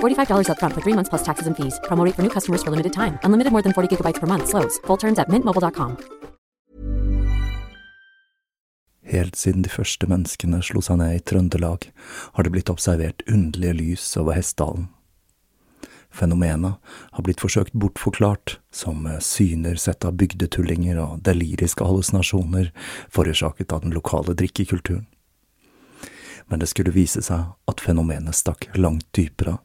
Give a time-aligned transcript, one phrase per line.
[0.00, 1.78] $45 up front for three months plus taxes and fees.
[1.84, 3.20] Promoting for new customers for limited time.
[3.22, 4.48] Unlimited more than 40 gigabytes per month.
[4.48, 4.78] Slows.
[4.86, 5.96] Full terms at mintmobile.com.
[9.08, 11.86] Helt siden de første menneskene slo seg ned i Trøndelag,
[12.36, 14.90] har det blitt observert underlige lys over Hessdalen.
[16.12, 16.76] Fenomenet
[17.12, 22.68] har blitt forsøkt bortforklart som syner sett av bygdetullinger og deliriske hallusinasjoner
[23.12, 25.06] forårsaket av den lokale drikkekulturen.
[26.48, 29.64] Men det skulle vise seg at fenomenet stakk langt dypere av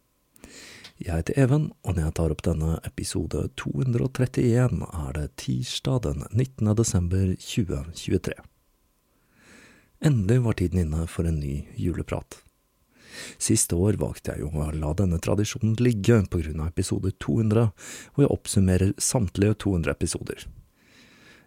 [1.01, 6.19] Jeg heter Even, og når jeg tar opp denne episode 231, er det tirsdag den
[6.29, 6.69] 19.
[6.77, 8.35] desember 2023.
[10.05, 12.37] Endelig var tiden inne for en ny juleprat.
[13.41, 17.65] Siste år valgte jeg jo å la denne tradisjonen ligge på grunn av episode 200,
[18.13, 20.45] og jeg oppsummerer samtlige 200 episoder.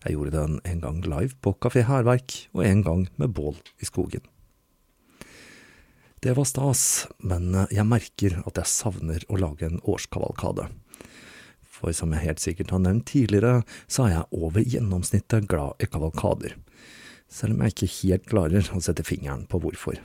[0.03, 3.87] Jeg gjorde den en gang live på Kafé Hærverk, og en gang med bål i
[3.87, 4.27] skogen.
[6.25, 10.71] Det var stas, men jeg merker at jeg savner å lage en årskavalkade.
[11.69, 13.59] For som jeg helt sikkert har nevnt tidligere,
[13.93, 16.55] så er jeg over gjennomsnittet glad i kavalkader,
[17.29, 20.01] selv om jeg ikke helt klarer å sette fingeren på hvorfor.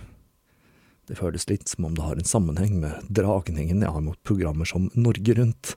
[1.08, 4.68] Det føles litt som om det har en sammenheng med dragningen jeg har mot programmer
[4.68, 5.72] som Norge Rundt,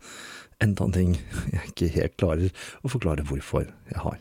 [0.59, 1.14] enda en ting
[1.54, 4.19] jeg ikke helt klarer å forklare hvorfor jeg har.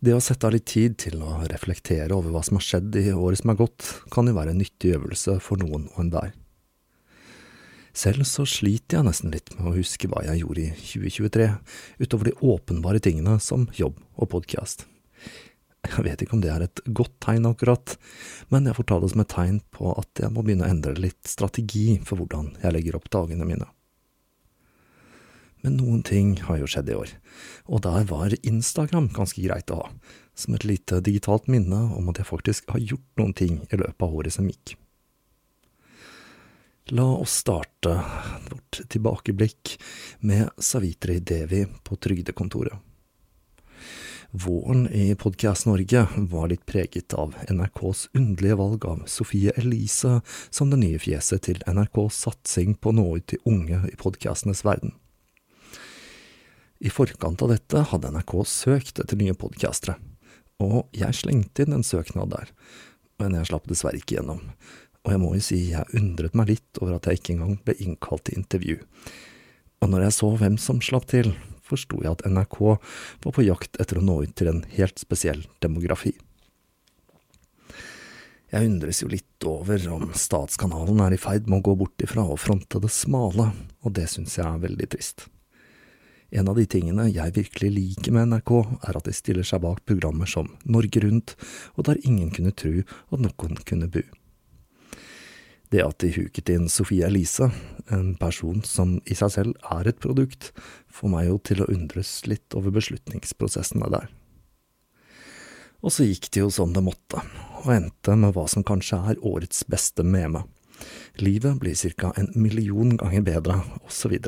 [0.00, 3.10] Det å sette av litt tid til å reflektere over hva som har skjedd i
[3.12, 6.30] året som er gått, kan jo være en nyttig øvelse for noen og enhver.
[7.92, 11.48] Selv så sliter jeg nesten litt med å huske hva jeg gjorde i 2023,
[12.00, 14.86] utover de åpenbare tingene som jobb og podkast.
[15.84, 17.98] Jeg vet ikke om det er et godt tegn akkurat,
[18.48, 20.96] men jeg får ta det som et tegn på at jeg må begynne å endre
[20.96, 23.68] litt strategi for hvordan jeg legger opp dagene mine.
[25.60, 27.14] Men noen ting har jo skjedd i år,
[27.68, 29.88] og der var Instagram ganske greit å ha,
[30.34, 34.06] som et lite digitalt minne om at jeg faktisk har gjort noen ting i løpet
[34.06, 34.76] av året som gikk.
[36.96, 38.00] La oss starte
[38.48, 39.76] vårt tilbakeblikk
[40.26, 42.80] med Savitri Devi på trygdekontoret.
[44.30, 50.20] Våren i Podkast Norge var litt preget av NRKs underlige valg av Sofie Elise
[50.50, 54.62] som det nye fjeset til NRKs satsing på å nå ut til unge i podkastenes
[54.66, 54.94] verden.
[56.80, 59.98] I forkant av dette hadde NRK søkt etter nye podkastere,
[60.64, 62.52] og jeg slengte inn en søknad der,
[63.20, 64.40] men jeg slapp dessverre ikke gjennom.
[65.04, 67.74] Og jeg må jo si jeg undret meg litt over at jeg ikke engang ble
[67.84, 68.78] innkalt til intervju.
[69.80, 71.34] Og når jeg så hvem som slapp til,
[71.64, 75.44] forsto jeg at NRK var på jakt etter å nå ut til en helt spesiell
[75.64, 76.14] demografi.
[78.50, 82.24] Jeg undres jo litt over om statskanalen er i ferd med å gå bort ifra
[82.24, 83.50] å fronte det smale,
[83.84, 85.28] og det syns jeg er veldig trist.
[86.30, 88.52] En av de tingene jeg virkelig liker med NRK,
[88.86, 91.34] er at de stiller seg bak programmer som Norge Rundt,
[91.74, 94.02] og der ingen kunne tro at noen kunne bu.
[95.70, 97.50] Det at de huket inn Sofie Elise,
[97.94, 100.50] en person som i seg selv er et produkt,
[100.90, 104.08] får meg jo til å undres litt over beslutningsprosessene der.
[105.80, 107.22] Og så gikk det jo som det måtte,
[107.62, 110.42] og endte med hva som kanskje er årets beste meme.
[111.22, 112.12] Livet blir ca.
[112.16, 114.18] en million ganger bedre, osv.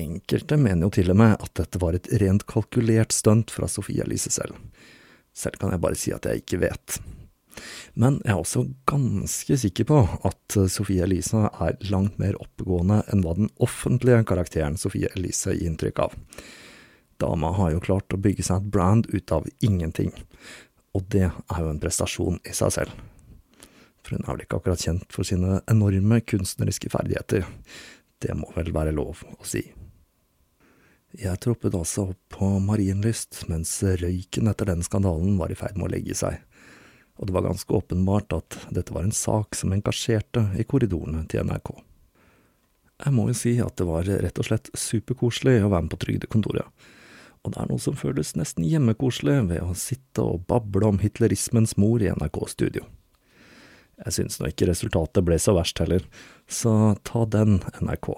[0.00, 4.04] Enkelte mener jo til og med at dette var et rent kalkulert stunt fra Sofie
[4.04, 4.56] Elise selv.
[5.36, 6.96] Selv kan jeg bare si at jeg ikke vet.
[7.92, 13.24] Men jeg er også ganske sikker på at Sofie Elise er langt mer oppegående enn
[13.24, 16.16] hva den offentlige karakteren Sofie Elise gir inntrykk av.
[17.20, 20.10] Dama har jo klart å bygge seg et brand ut av ingenting,
[20.96, 22.96] og det er jo en prestasjon i seg selv.
[24.02, 27.46] For hun er vel ikke akkurat kjent for sine enorme kunstneriske ferdigheter,
[28.22, 29.62] det må vel være lov å si.
[31.18, 35.90] Jeg troppet altså opp på Marienlyst mens røyken etter den skandalen var i ferd med
[35.90, 36.40] å legge seg
[37.22, 41.44] og det var ganske åpenbart at dette var en sak som engasjerte i korridorene til
[41.46, 41.74] NRK.
[43.02, 46.00] Jeg må jo si at det var rett og slett superkoselig å være med på
[46.02, 46.88] trygdekontoret,
[47.42, 51.76] og det er noe som føles nesten hjemmekoselig ved å sitte og bable om hitlerismens
[51.78, 52.86] mor i NRK-studio.
[54.02, 56.06] Jeg syns nå ikke resultatet ble så verst heller,
[56.50, 58.14] så ta den, NRK.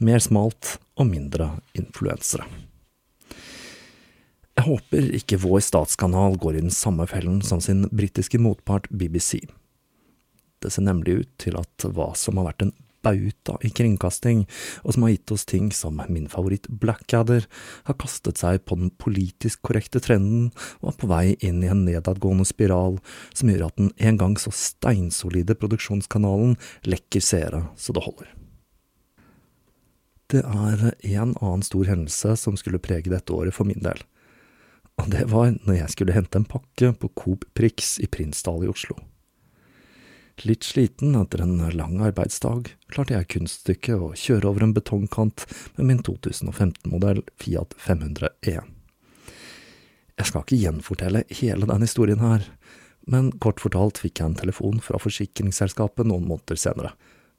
[0.00, 2.46] Mer smalt og mindre influensere.
[4.56, 9.42] Jeg håper ikke vår statskanal går i den samme fellen som sin britiske motpart BBC.
[10.60, 14.42] Det ser nemlig ut til at hva som har vært en bauta i kringkasting,
[14.84, 17.46] og som har gitt oss ting som min favoritt Blackadder,
[17.88, 20.50] har kastet seg på den politisk korrekte trenden
[20.82, 23.00] og er på vei inn i en nedadgående spiral
[23.32, 26.58] som gjør at den en gang så steinsolide produksjonskanalen
[26.88, 28.39] lekker seere så det holder.
[30.30, 34.02] Det er en annen stor hendelse som skulle prege dette året for min del
[35.00, 38.70] og det var når jeg skulle hente en pakke på Coop Prix i Prinsdal i
[38.70, 38.98] Oslo.
[40.48, 45.44] Litt sliten etter en lang arbeidsdag klarte jeg kunststykket å kjøre over en betongkant
[45.76, 48.56] med min 2015-modell Fiat 500E.
[50.20, 52.46] Jeg skal ikke gjenfortelle hele den historien her,
[53.08, 56.94] men kort fortalt fikk jeg en telefon fra forsikringsselskapet noen måneder senere.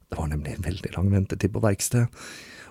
[0.06, 2.06] Det var nemlig veldig lang ventetid på verksted,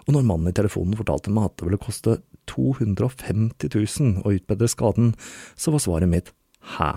[0.07, 2.17] og når mannen i telefonen fortalte meg at det ville koste
[2.51, 5.13] 250 000 å utbedre skaden,
[5.55, 6.31] så var svaret mitt
[6.75, 6.93] hæ?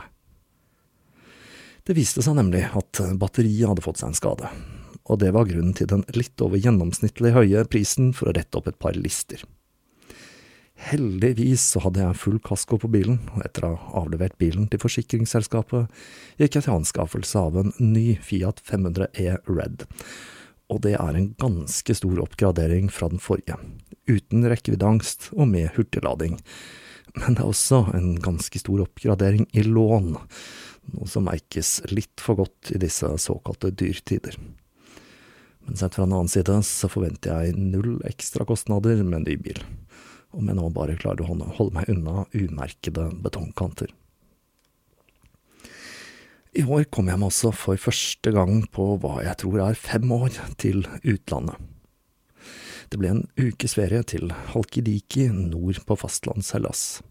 [1.84, 4.48] Det viste seg nemlig at batteriet hadde fått seg en skade,
[5.04, 8.70] og det var grunnen til den litt over gjennomsnittlig høye prisen for å rette opp
[8.70, 9.44] et par lister.
[10.84, 14.80] Heldigvis så hadde jeg full kasko på bilen, og etter å ha avlevert bilen til
[14.82, 15.92] forsikringsselskapet,
[16.40, 19.86] gikk jeg til anskaffelse av en ny Fiat 500E Red,
[20.72, 23.58] og det er en ganske stor oppgradering fra den forrige,
[24.08, 26.38] uten rekkeviddeangst og med hurtiglading.
[27.14, 30.14] Men det er også en ganske stor oppgradering i lån,
[30.94, 34.38] noe som merkes litt for godt i disse såkalte dyrtider.
[35.64, 39.36] Men sett fra en annen side så forventer jeg null ekstra kostnader med en ny
[39.40, 39.60] bil,
[40.34, 43.92] om jeg nå bare klarer å holde meg unna umerkede betongkanter.
[46.54, 50.06] I år kom jeg meg også for første gang på hva jeg tror er fem
[50.14, 51.56] år til utlandet.
[52.92, 57.02] Det ble en ukes ferie til Halkidiki nord på fastlands-Hellas.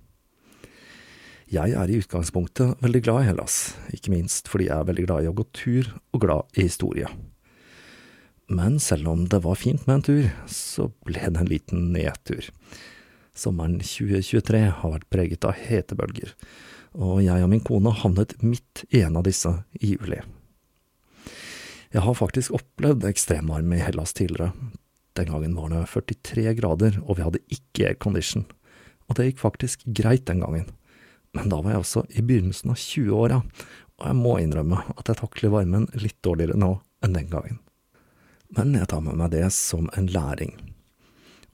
[1.52, 3.58] Jeg er i utgangspunktet veldig glad i Hellas,
[3.92, 7.12] ikke minst fordi jeg er veldig glad i å gå tur og glad i historie.
[8.48, 12.48] Men selv om det var fint med en tur, så ble det en liten nedtur.
[13.34, 16.36] Sommeren 2023 har vært preget av hetebølger
[16.94, 19.50] og jeg og min kone havnet midt i en av disse
[19.82, 20.20] i juli.
[21.94, 24.54] Jeg har faktisk opplevd ekstremvarme i Hellas tidligere.
[25.18, 28.48] Den gangen var det 43 grader, og vi hadde ikke aircondition.
[29.10, 30.72] Og det gikk faktisk greit den gangen.
[31.34, 33.42] Men da var jeg også i begynnelsen av 20-åra,
[34.02, 36.76] og jeg må innrømme at jeg takler varmen litt dårligere nå
[37.06, 37.62] enn den gangen.
[38.54, 40.54] Men jeg tar med meg det som en læring.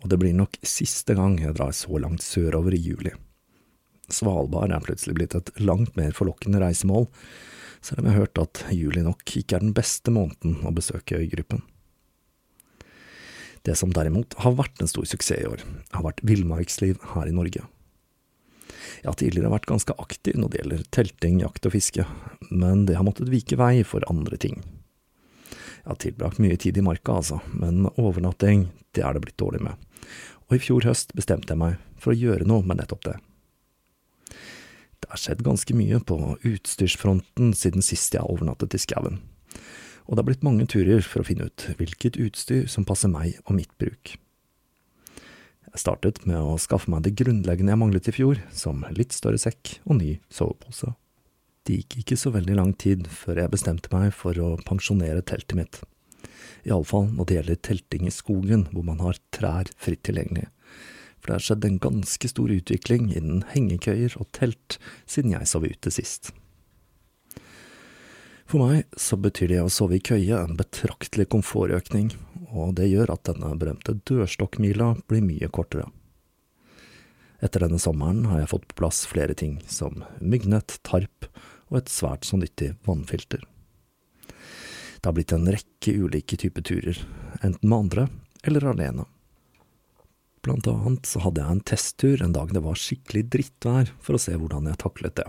[0.03, 3.11] Og det blir nok siste gang jeg drar så langt sørover i juli.
[4.09, 7.09] Svalbard er plutselig blitt et langt mer forlokkende reisemål,
[7.85, 11.19] selv om jeg har hørt at juli nok ikke er den beste måneden å besøke
[11.19, 11.61] øygruppen.
[13.67, 15.63] Det som derimot har vært en stor suksess i år,
[15.93, 17.65] har vært villmarksliv her i Norge.
[18.99, 22.05] Jeg har tidligere vært ganske aktiv når det gjelder telting, jakt og fiske,
[22.49, 24.61] men det har måttet vike vei for andre ting.
[25.49, 29.61] Jeg har tilbrakt mye tid i marka, altså, men overnatting, det er det blitt dårlig
[29.67, 29.88] med,
[30.49, 33.17] og i fjor høst bestemte jeg meg for å gjøre noe med nettopp det.
[34.99, 39.21] Det har skjedd ganske mye på utstyrsfronten siden sist jeg overnattet i skauen,
[40.05, 43.37] og det har blitt mange turer for å finne ut hvilket utstyr som passer meg
[43.45, 44.17] og mitt bruk.
[45.69, 49.37] Jeg startet med å skaffe meg det grunnleggende jeg manglet i fjor, som litt større
[49.37, 50.95] sekk og ny sovepose.
[51.67, 55.57] Det gikk ikke så veldig lang tid før jeg bestemte meg for å pensjonere teltet
[55.59, 55.81] mitt,
[56.69, 60.47] iallfall når det gjelder telting i skogen hvor man har trær fritt tilgjengelig,
[61.19, 65.67] for det har skjedd en ganske stor utvikling innen hengekøyer og telt siden jeg sov
[65.67, 66.31] ute sist.
[68.49, 72.09] For meg så betyr det å sove i køye en betraktelig komfortøkning,
[72.49, 75.85] og det gjør at denne berømte dørstokkmila blir mye kortere.
[77.45, 81.29] Etter denne sommeren har jeg fått på plass flere ting, som myggnett, tarp
[81.69, 83.45] og et svært så nyttig vannfilter.
[84.99, 86.97] Det har blitt en rekke ulike typer turer,
[87.41, 88.07] enten med andre
[88.43, 89.05] eller alene.
[90.43, 94.21] Blant annet så hadde jeg en testtur en dag det var skikkelig drittvær, for å
[94.21, 95.27] se hvordan jeg taklet det.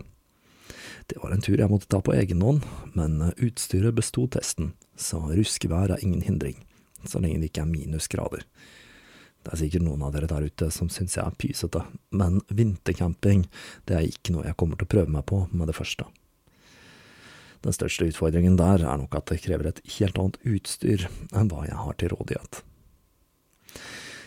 [1.11, 5.23] Det var en tur jeg måtte ta på egen hånd, men utstyret besto testen, så
[5.31, 6.61] ruskevær er ingen hindring,
[7.03, 8.47] så lenge det ikke er minusgrader.
[9.41, 11.83] Det er sikkert noen av dere der ute som syns jeg er pysete,
[12.15, 13.47] men vintercamping,
[13.89, 16.07] det er ikke noe jeg kommer til å prøve meg på med det første.
[17.65, 21.67] Den største utfordringen der er nok at det krever et helt annet utstyr enn hva
[21.69, 22.63] jeg har til rådighet.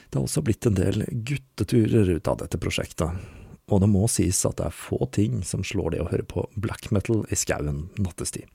[0.09, 3.23] Det har også blitt en del gutteturer ut av dette prosjektet,
[3.71, 6.45] og det må sies at det er få ting som slår det å høre på
[6.53, 8.45] black metal i skauen nattestid.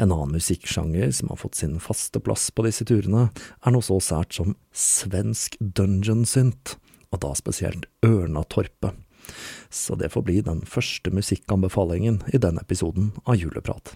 [0.00, 3.28] En annen musikksjanger som har fått sin faste plass på disse turene,
[3.60, 6.78] er noe så sært som svensk dungeon synth,
[7.10, 8.96] og da spesielt Ørnatorpet.
[9.70, 13.94] Så det får bli den første musikkanbefalingen i denne episoden av Juleprat.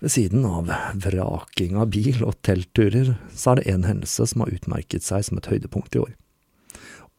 [0.00, 4.54] Ved siden av vraking av bil og teltturer, så er det en hendelse som har
[4.54, 6.16] utmerket seg som et høydepunkt i år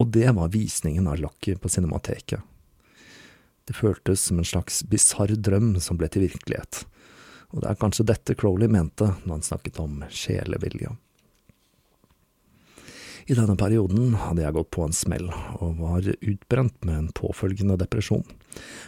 [0.02, 2.42] og det var visningen av Lucky på Cinemateket.
[3.66, 6.82] Det føltes som en slags bisarr drøm som ble til virkelighet,
[7.54, 10.96] og det er kanskje dette Crowley mente når han snakket om sjelevilje.
[13.30, 15.28] I denne perioden hadde jeg gått på en smell,
[15.62, 18.26] og var utbrent med en påfølgende depresjon,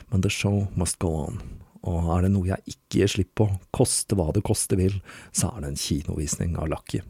[0.10, 1.42] men the show must go on,
[1.84, 5.02] og er det noe jeg ikke gir slipp på, koste hva det koste vil,
[5.36, 7.04] så er det en kinovisning av Lucky.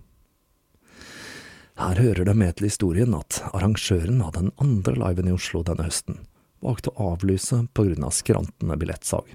[1.79, 5.87] Her hører det med til historien at arrangøren av den andre liven i Oslo denne
[5.87, 6.19] høsten
[6.63, 9.33] valgte å avlyse på grunn av skrantende billettsalg.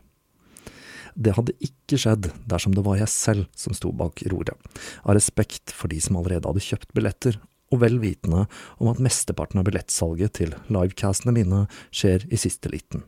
[1.19, 4.55] Det hadde ikke skjedd dersom det var jeg selv som sto bak roret,
[5.03, 7.41] av respekt for de som allerede hadde kjøpt billetter,
[7.73, 8.47] og vel vitende
[8.79, 13.05] om at mesteparten av billettsalget til livecastene mine skjer i siste liten.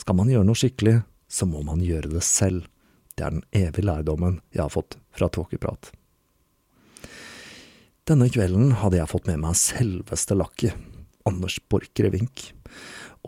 [0.00, 2.66] Skal man gjøre noe skikkelig, så må man gjøre det selv.
[3.14, 5.90] Det er den evige lærdommen jeg har fått fra Tåkeprat.
[8.08, 10.74] Denne kvelden hadde jeg fått med meg selveste lakket,
[11.28, 12.48] Anders Borchgrevink,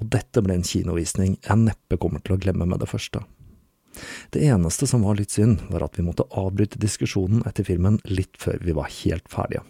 [0.01, 3.21] og dette ble en kinovisning jeg neppe kommer til å glemme med det første.
[4.33, 8.39] Det eneste som var litt synd, var at vi måtte avbryte diskusjonen etter filmen litt
[8.41, 9.63] før vi var helt ferdige.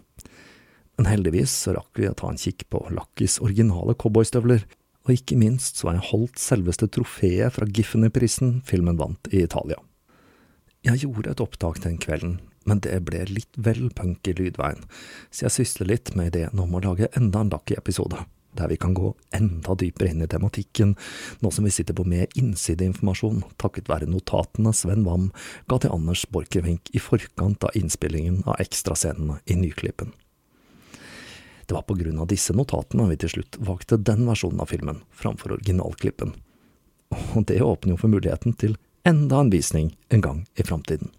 [1.03, 4.61] Men heldigvis så rakk vi å ta en kikk på Lakkis originale cowboystøvler,
[5.03, 9.81] og ikke minst så har jeg holdt selveste trofeet fra Giffeny-prisen filmen vant i Italia.
[10.87, 12.37] Jeg gjorde et opptak den kvelden,
[12.71, 14.87] men det ble litt vel punk i lydveien,
[15.35, 18.23] så jeg sysler litt med ideen om å lage enda en Lucky-episode,
[18.55, 20.95] der vi kan gå enda dypere inn i tematikken,
[21.43, 25.33] nå som vi sitter på mer innsideinformasjon takket være notatene Sven Wam
[25.67, 30.15] ga til Anders Borchgrevink i forkant av innspillingen av ekstrascenene i Nyklippen.
[31.67, 35.03] Det var på grunn av disse notatene vi til slutt valgte den versjonen av filmen
[35.17, 36.35] framfor originalklippen,
[37.35, 38.79] og det åpner jo for muligheten til
[39.09, 41.13] enda en visning en gang i framtiden.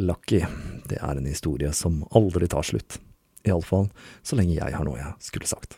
[0.00, 0.40] Lucky,
[0.88, 2.98] det er en historie som aldri tar slutt.
[3.44, 3.90] Iallfall
[4.22, 5.76] så lenge jeg har noe jeg skulle sagt.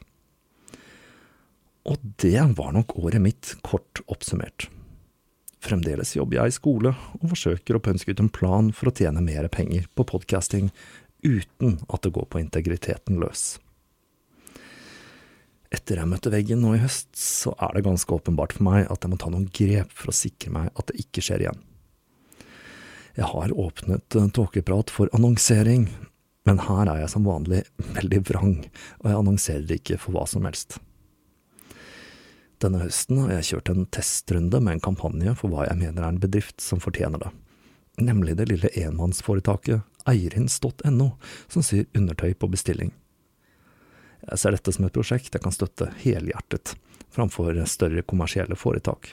[1.84, 4.68] Og det var nok året mitt, kort oppsummert.
[5.64, 9.24] Fremdeles jobber jeg i skole, og forsøker å pønske ut en plan for å tjene
[9.24, 10.70] mer penger på podcasting,
[11.24, 13.56] uten at det går på integriteten løs.
[15.74, 19.02] Etter jeg møtte veggen nå i høst, så er det ganske åpenbart for meg at
[19.02, 21.62] jeg må ta noen grep for å sikre meg at det ikke skjer igjen.
[23.14, 25.88] Jeg har åpnet Tåkeprat for annonsering,
[26.44, 27.62] Men her er jeg som vanlig
[27.96, 28.56] veldig vrang,
[29.00, 30.76] og jeg annonserer ikke for hva som helst.
[32.60, 36.12] Denne høsten har jeg kjørt en testrunde med en kampanje for hva jeg mener er
[36.12, 37.30] en bedrift som fortjener det,
[38.00, 41.08] nemlig det lille enmannsforetaket eirins.no,
[41.48, 42.92] som syr undertøy på bestilling.
[44.24, 46.74] Jeg ser dette som et prosjekt jeg kan støtte helhjertet,
[47.12, 49.12] framfor større kommersielle foretak.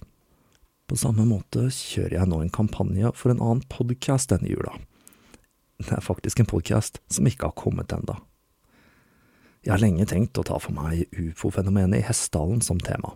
[0.87, 4.73] På samme måte kjører jeg nå en kampanje for en annen podkast denne jula.
[5.81, 8.19] Det er faktisk en podkast som ikke har kommet enda.
[9.61, 13.13] Jeg har lenge tenkt å ta for meg ufo-fenomenet i Hessdalen som tema,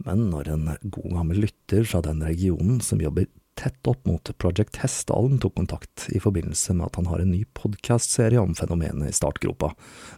[0.00, 3.28] men når en god gammel lytter fra den regionen som jobber
[3.58, 7.42] tett opp mot Project Hessdalen tok kontakt i forbindelse med at han har en ny
[7.56, 9.74] podkastserie om fenomenet i startgropa,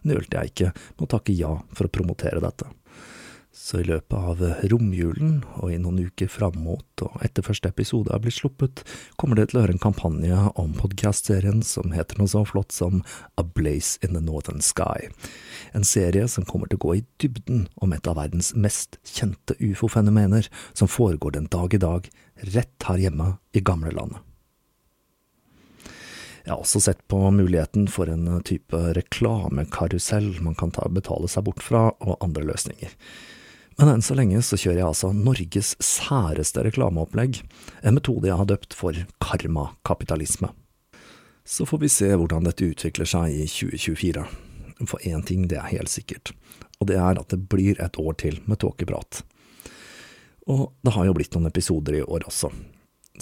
[0.08, 2.70] nølte jeg ikke med å takke ja for å promotere dette.
[3.52, 4.40] Så i løpet av
[4.72, 8.80] romjulen, og i noen uker fram mot og etter første episode er blitt sluppet,
[9.20, 13.02] kommer det til å høre en kampanje om podkastserien som heter noe så flott som
[13.36, 15.10] A Blaze in the Northern Sky.
[15.76, 19.58] En serie som kommer til å gå i dybden om et av verdens mest kjente
[19.60, 22.08] ufo-fenomener, som foregår den dag i dag,
[22.56, 24.24] rett her hjemme i gamlelandet.
[26.42, 31.44] Jeg har også sett på muligheten for en type reklamekarusell man kan ta, betale seg
[31.46, 32.96] bort fra, og andre løsninger.
[33.78, 37.40] Men enn så lenge så kjører jeg altså Norges særeste reklameopplegg,
[37.82, 40.52] en metode jeg har døpt for karmakapitalisme.
[41.44, 44.26] Så får vi se hvordan dette utvikler seg i 2024.
[44.86, 46.32] For én ting, det er helt sikkert,
[46.80, 49.22] og det er at det blir et år til med tåkeprat.
[50.50, 52.50] Og det har jo blitt noen episoder i år også,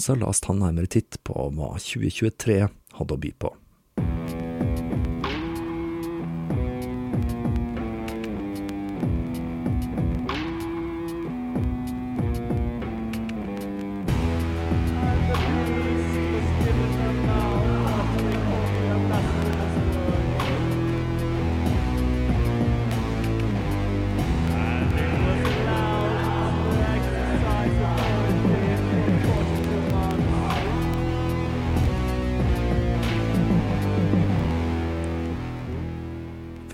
[0.01, 2.61] så la oss ta en nærmere titt på hva 2023
[2.97, 3.53] hadde å by på.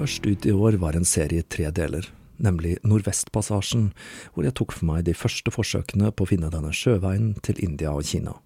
[0.08, 2.06] Først ut i år var en serie i tre deler,
[2.40, 3.90] nemlig Nordvestpassasjen,
[4.32, 7.92] hvor jeg tok for meg de første forsøkene på å finne denne sjøveien til India
[7.92, 8.38] og Kina.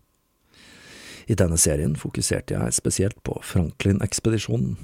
[1.29, 4.79] I denne serien fokuserte jeg spesielt på Franklin-ekspedisjonen,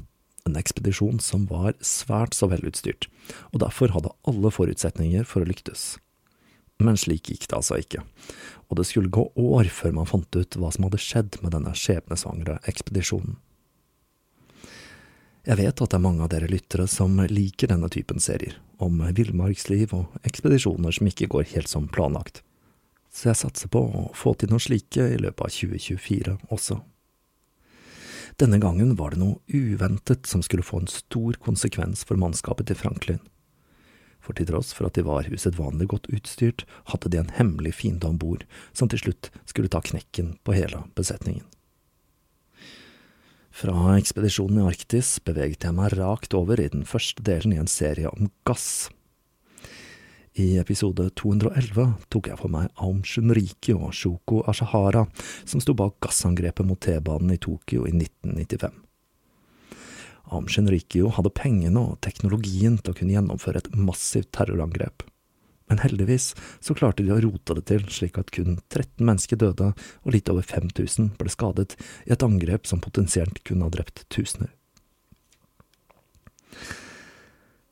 [0.46, 3.10] en ekspedisjon som var svært så velutstyrt,
[3.50, 5.96] og derfor hadde alle forutsetninger for å lyktes.
[6.78, 8.06] Men slik gikk det altså ikke,
[8.70, 11.74] og det skulle gå år før man fant ut hva som hadde skjedd med denne
[11.74, 13.42] skjebnesvangre ekspedisjonen.
[15.48, 19.00] Jeg vet at det er mange av dere lyttere som liker denne typen serier, om
[19.16, 22.42] villmarksliv og ekspedisjoner som ikke går helt som planlagt,
[23.08, 26.82] så jeg satser på å få til noe slike i løpet av 2024 også.
[28.38, 32.78] Denne gangen var det noe uventet som skulle få en stor konsekvens for mannskapet til
[32.84, 33.24] Franklin.
[34.20, 38.12] For til tross for at de var usedvanlig godt utstyrt, hadde de en hemmelig fiende
[38.12, 38.44] om bord
[38.76, 41.48] som til slutt skulle ta knekken på hele besetningen.
[43.58, 47.70] Fra ekspedisjonen i Arktis beveget jeg meg rakt over i den første delen i en
[47.72, 48.92] serie om gass.
[50.38, 55.08] I episode 211 tok jeg for meg Aum Shunriki og Shoko Ashahara,
[55.42, 58.78] som sto bak gassangrepet mot T-banen i Tokyo i 1995.
[60.30, 65.08] Aum Shunrikio hadde pengene og teknologien til å kunne gjennomføre et massivt terrorangrep
[65.68, 66.32] men heldigvis
[66.64, 70.32] så klarte de å rote det til slik at kun 13 mennesker døde og litt
[70.32, 71.76] over 5000 ble skadet
[72.08, 74.54] i et angrep som potensielt kunne ha drept tusener.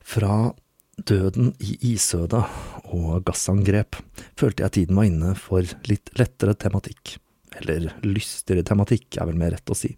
[0.05, 0.53] Fra
[0.95, 2.43] døden i isødet
[2.95, 3.97] og gassangrep
[4.39, 7.17] følte jeg tiden var inne for litt lettere tematikk,
[7.59, 9.95] eller lystigere tematikk er vel mer rett å si.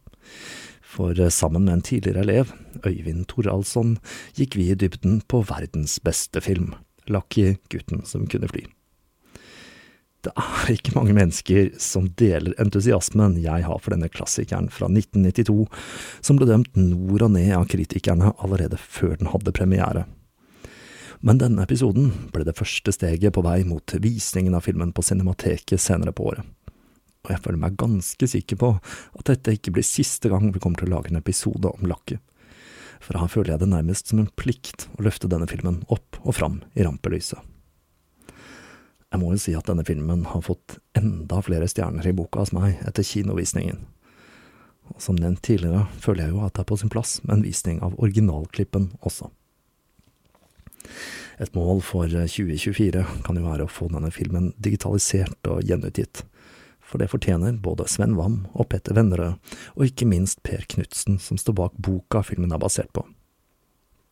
[0.87, 2.53] For sammen med en tidligere elev,
[2.87, 3.97] Øyvind Toralsson,
[4.39, 6.71] gikk vi i dybden på verdens beste film.
[7.13, 8.65] Lucky gutten som kunne fly.
[10.25, 15.67] Det er ikke mange mennesker som deler entusiasmen jeg har for denne klassikeren fra 1992,
[16.25, 20.03] som ble dømt nord og ned av kritikerne allerede før den hadde premiere.
[21.23, 25.81] Men denne episoden ble det første steget på vei mot visningen av filmen på Cinemateket
[25.81, 26.45] senere på året.
[27.25, 30.81] Og jeg føler meg ganske sikker på at dette ikke blir siste gang vi kommer
[30.81, 32.19] til å lage en episode om Lucky
[33.03, 36.35] for her føler jeg det nærmest som en plikt å løfte denne filmen opp og
[36.37, 37.39] fram i rampelyset.
[39.07, 42.51] Jeg må jo si at denne filmen har fått enda flere stjerner i boka hos
[42.55, 43.79] meg etter kinovisningen.
[44.91, 47.45] Og som nevnt tidligere føler jeg jo at det er på sin plass med en
[47.47, 49.29] visning av originalklippen også.
[51.43, 56.23] Et mål for 2024 kan jo være å få denne filmen digitalisert og gjenutgitt,
[56.87, 59.35] for det fortjener både Sven Wam og Petter Vennerød,
[59.75, 63.03] og ikke minst Per Knutsen, som står bak boka filmen er basert på.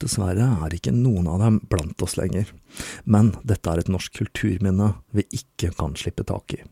[0.03, 2.51] Dessverre er ikke noen av dem blant oss lenger,
[3.07, 6.63] men dette er et norsk kulturminne vi ikke kan slippe tak i.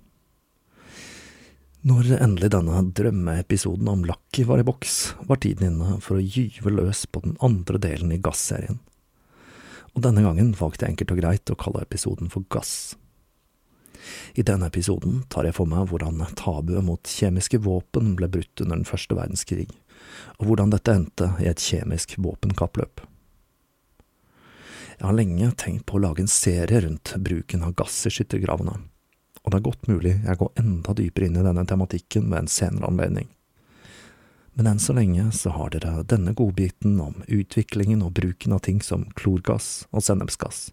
[1.88, 6.72] Når endelig denne drømmeepisoden om Lucky var i boks, var tiden inne for å gyve
[6.72, 8.80] løs på den andre delen i Gass-serien.
[9.94, 12.96] Og denne gangen valgte jeg enkelt og greit å kalle episoden for Gass.
[14.34, 18.80] I denne episoden tar jeg for meg hvordan tabuet mot kjemiske våpen ble brutt under
[18.80, 19.68] den første verdenskrig,
[20.40, 23.04] og hvordan dette endte i et kjemisk våpenkappløp.
[24.94, 28.76] Jeg har lenge tenkt på å lage en serie rundt bruken av gass i skyttergravene,
[29.44, 32.52] og det er godt mulig jeg går enda dypere inn i denne tematikken ved en
[32.52, 33.32] senere anledning.
[34.54, 38.84] Men enn så lenge så har dere denne godbiten om utviklingen og bruken av ting
[38.86, 40.68] som klorgass og sennepsgass.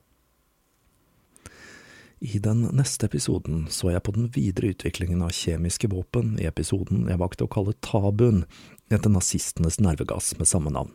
[2.20, 7.06] I den neste episoden så jeg på den videre utviklingen av kjemiske våpen i episoden
[7.08, 8.44] jeg valgte å kalle Tabuen,
[8.92, 10.92] etter nazistenes nervegass med samme navn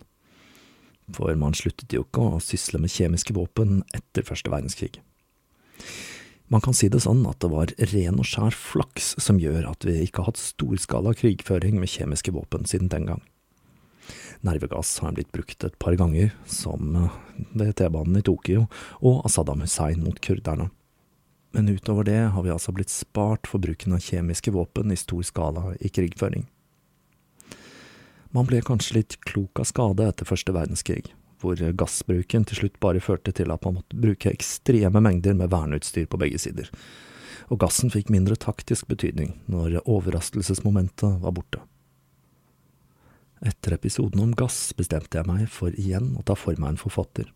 [1.14, 4.98] for man sluttet jo ikke å sysle med kjemiske våpen etter første verdenskrig.
[6.50, 9.86] Man kan si det sånn at det var ren og skjær flaks som gjør at
[9.88, 13.24] vi ikke har hatt storskala krigføring med kjemiske våpen siden den gang.
[14.46, 17.10] Nervegass har blitt brukt et par ganger, som
[17.58, 18.68] ved T-banen i Tokyo
[19.02, 20.70] og av Saddam Hussein mot kurderne.
[21.56, 25.24] Men utover det har vi altså blitt spart for bruken av kjemiske våpen i stor
[25.24, 26.50] skala i krigføring.
[28.36, 33.00] Man ble kanskje litt klok av skade etter første verdenskrig, hvor gassbruken til slutt bare
[33.00, 36.68] førte til at man måtte bruke ekstreme mengder med verneutstyr på begge sider,
[37.48, 41.64] og gassen fikk mindre taktisk betydning når overraskelsesmomentet var borte.
[43.40, 47.32] Etter episoden om gass bestemte jeg meg for igjen å ta for meg en forfatter.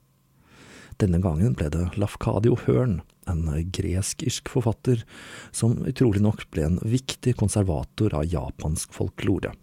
[0.99, 5.05] Denne gangen ble det Lafkadio Hearn, en gresk-irsk forfatter,
[5.55, 9.53] som utrolig nok ble en viktig konservator av japansk folklore.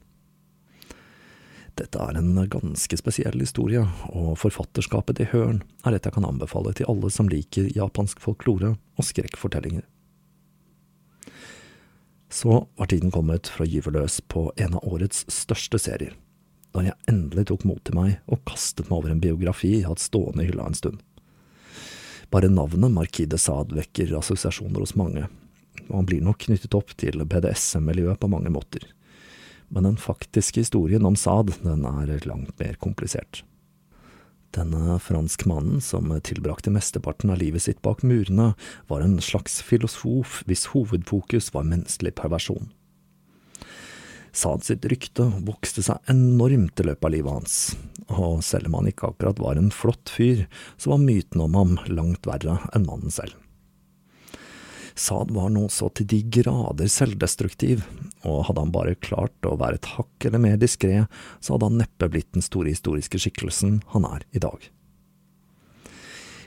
[1.77, 6.72] Dette er en ganske spesiell historie, og forfatterskapet til Hørn er et jeg kan anbefale
[6.72, 9.85] til alle som liker japansk folklore og skrekkfortellinger.
[12.33, 16.16] Så var tiden kommet for å gyve løs på en av årets største serier,
[16.72, 20.03] da jeg endelig tok mot til meg og kastet meg over en biografi jeg hatt
[20.03, 21.05] stående i hylla en stund.
[22.31, 25.29] Bare navnet Marquis de Sade vekker assosiasjoner hos mange,
[25.87, 28.89] og han blir nok knyttet opp til BDSM-miljøet på mange måter
[29.69, 33.43] men den faktiske historien om Saad den er langt mer komplisert.
[34.55, 38.55] Denne franskmannen, som tilbrakte mesteparten av livet sitt bak murene,
[38.89, 42.71] var en slags filosof hvis hovedfokus var menneskelig perversjon.
[44.37, 47.55] Saad sitt rykte vokste seg enormt i løpet av livet hans,
[48.12, 50.44] og selv om han ikke akkurat var en flott fyr,
[50.77, 53.33] så var myten om ham langt verre enn mannen selv.
[54.96, 57.85] Saad var nå så til de grader selvdestruktiv,
[58.29, 61.05] og hadde han bare klart å være et hakk eller mer diskré,
[61.40, 64.61] så hadde han neppe blitt den store historiske skikkelsen han er i dag.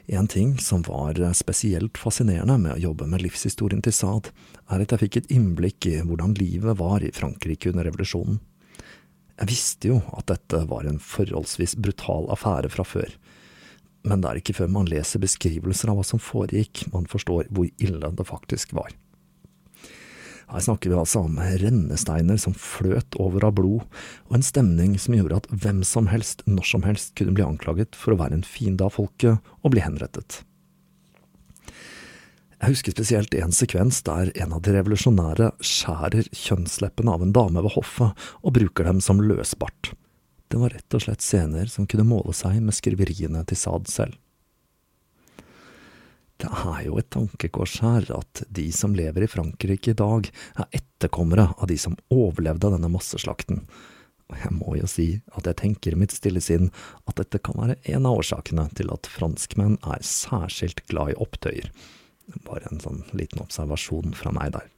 [0.09, 4.31] En ting som var spesielt fascinerende med å jobbe med livshistorien til Saad,
[4.65, 8.39] er at jeg fikk et innblikk i hvordan livet var i Frankrike under revolusjonen.
[9.39, 13.13] Jeg visste jo at dette var en forholdsvis brutal affære fra før,
[14.07, 17.69] men det er ikke før man leser beskrivelser av hva som foregikk, man forstår hvor
[17.77, 18.89] ille det faktisk var.
[20.49, 23.83] Her snakker vi altså om rennesteiner som fløt over av blod,
[24.29, 27.97] og en stemning som gjorde at hvem som helst, når som helst, kunne bli anklaget
[27.97, 30.41] for å være en fiende av folket og bli henrettet.
[32.59, 37.61] Jeg husker spesielt en sekvens der en av de revolusjonære skjærer kjønnsleppene av en dame
[37.63, 39.93] ved hoffet og bruker dem som løsbart.
[40.49, 44.17] Det var rett og slett scener som kunne måle seg med skriveriene til Saad selv.
[46.39, 50.77] Det er jo et tankekors her at de som lever i Frankrike i dag, er
[50.79, 53.65] etterkommere av de som overlevde denne masseslakten.
[54.29, 56.69] Og jeg må jo si at jeg tenker i mitt stille sinn
[57.09, 61.71] at dette kan være en av årsakene til at franskmenn er særskilt glad i opptøyer.
[62.45, 64.69] Bare en sånn liten observasjon fra meg der.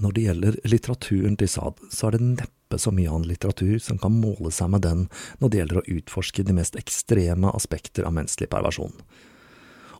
[0.00, 3.98] Når det gjelder litteraturen til Saad, så er det neppe så mye annen litteratur som
[4.00, 5.08] kan måle seg med den
[5.40, 8.94] når det gjelder å utforske de mest ekstreme aspekter av menneskelig perversjon.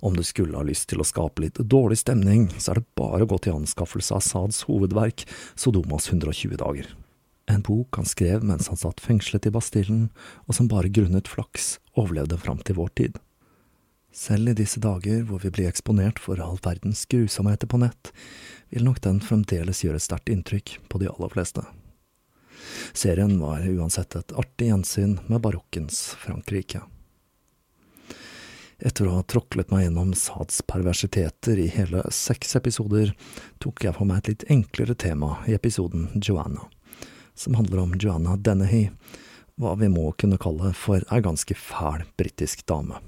[0.01, 3.27] Om du skulle ha lyst til å skape litt dårlig stemning, så er det bare
[3.27, 6.89] å gå til anskaffelse av Sads hovedverk, Sodomas 120 dager.
[7.51, 10.07] En bok han skrev mens han satt fengslet i Bastillen,
[10.47, 13.19] og som bare grunnet flaks overlevde fram til vår tid.
[14.15, 18.11] Selv i disse dager hvor vi blir eksponert for all verdens grusomheter på nett,
[18.71, 21.67] vil nok den fremdeles gjøre sterkt inntrykk på de aller fleste.
[22.93, 26.83] Serien var uansett et artig gjensyn med barokkens Frankrike.
[28.81, 33.13] Etter å ha tråklet meg gjennom Sads perversiteter i hele seks episoder,
[33.61, 36.65] tok jeg for meg et litt enklere tema i episoden Joanna,
[37.37, 38.89] som handler om Joanna Dennehy,
[39.61, 43.03] hva vi må kunne kalle for ei ganske fæl britisk dame.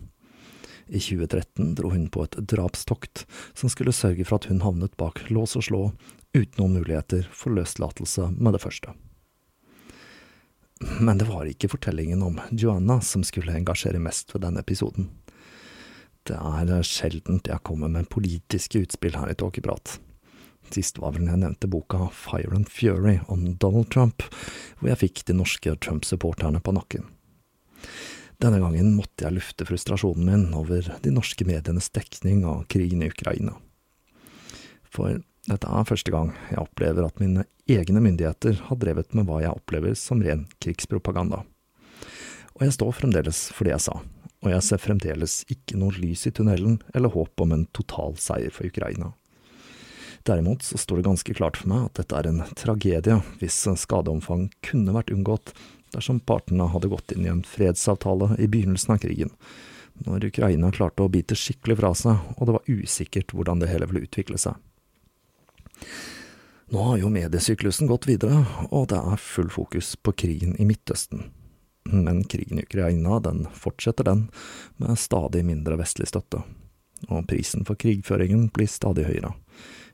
[0.93, 3.25] I 2013 dro hun på et drapstokt
[3.57, 5.83] som skulle sørge for at hun havnet bak lås og slå,
[6.37, 8.93] uten noen muligheter for løslatelse med det første.
[11.01, 15.09] Men det var ikke fortellingen om Joanna som skulle engasjere mest ved denne episoden.
[16.29, 19.97] Det er sjeldent jeg kommer med politiske utspill her i Tåkeprat.
[20.73, 24.23] Sist var vel jeg nevnte boka Fire and Fury om Donald Trump,
[24.79, 27.09] hvor jeg fikk de norske Trump-supporterne på nakken.
[28.43, 33.11] Denne gangen måtte jeg lufte frustrasjonen min over de norske medienes dekning av krigen i
[33.13, 33.55] Ukraina.
[34.93, 39.43] For dette er første gang jeg opplever at mine egne myndigheter har drevet med hva
[39.45, 41.43] jeg opplever som ren krigspropaganda.
[42.57, 44.01] Og jeg står fremdeles for det jeg sa,
[44.43, 48.55] og jeg ser fremdeles ikke noe lys i tunnelen eller håp om en total seier
[48.55, 49.13] for Ukraina.
[50.27, 54.49] Derimot så står det ganske klart for meg at dette er en tragedie hvis skadeomfang
[54.67, 55.55] kunne vært unngått
[55.95, 59.33] dersom partene hadde gått inn i en fredsavtale i begynnelsen av krigen,
[60.07, 63.91] når Ukraina klarte å bite skikkelig fra seg og det var usikkert hvordan det hele
[63.91, 64.57] ville utvikle seg.
[66.73, 71.27] Nå har jo mediesyklusen gått videre, og det er full fokus på krigen i Midtøsten,
[71.85, 74.29] men krigen i Ukraina, den fortsetter den,
[74.77, 76.43] med stadig mindre vestlig støtte.
[77.11, 79.35] Og prisen for krigføringen blir stadig høyere.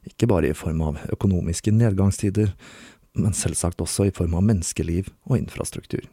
[0.09, 2.53] Ikke bare i form av økonomiske nedgangstider,
[3.19, 6.05] men selvsagt også i form av menneskeliv og infrastruktur.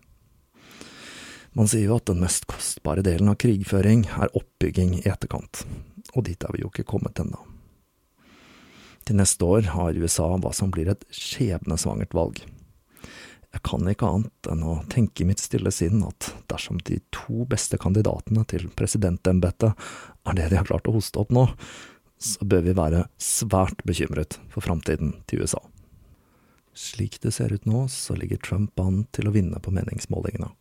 [1.56, 5.64] Man sier jo at den mest kostbare delen av krigføring er oppbygging i etterkant,
[6.12, 7.40] og dit er vi jo ikke kommet ennå.
[9.06, 12.42] Til neste år har USA hva som blir et skjebnesvangert valg.
[13.56, 17.46] Jeg kan ikke annet enn å tenke i mitt stille sinn at dersom de to
[17.48, 19.72] beste kandidatene til presidentembetet
[20.28, 21.46] er det de har klart å hoste opp nå,
[22.20, 25.62] så bør vi være svært bekymret for framtiden til USA.
[26.76, 30.52] Slik det ser ut nå, så ligger Trump an til å vinne på meningsmålingene,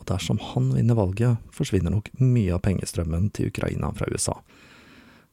[0.00, 4.38] og dersom han vinner valget, forsvinner nok mye av pengestrømmen til Ukraina fra USA.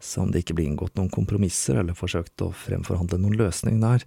[0.04, 4.04] Så om det ikke blir inngått noen kompromisser eller forsøkt å fremforhandle noen løsning der,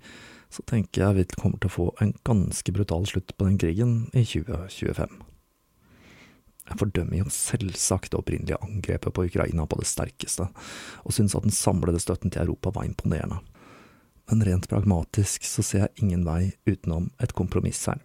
[0.51, 3.95] så tenker jeg vi kommer til å få en ganske brutal slutt på den krigen
[4.13, 5.21] i 2025.
[6.71, 10.47] Jeg fordømmer jo selvsagt det opprinnelige angrepet på Ukraina på det sterkeste,
[11.03, 13.41] og synes at den samlede støtten til Europa var imponerende.
[14.31, 17.99] Men rent pragmatisk så ser jeg ingen vei utenom et kompromiss her.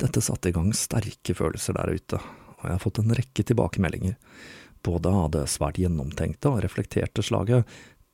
[0.00, 2.20] Dette satte i gang sterke følelser der ute,
[2.60, 4.14] og jeg har fått en rekke tilbakemeldinger,
[4.86, 7.66] både av det svært gjennomtenkte og reflekterte slaget,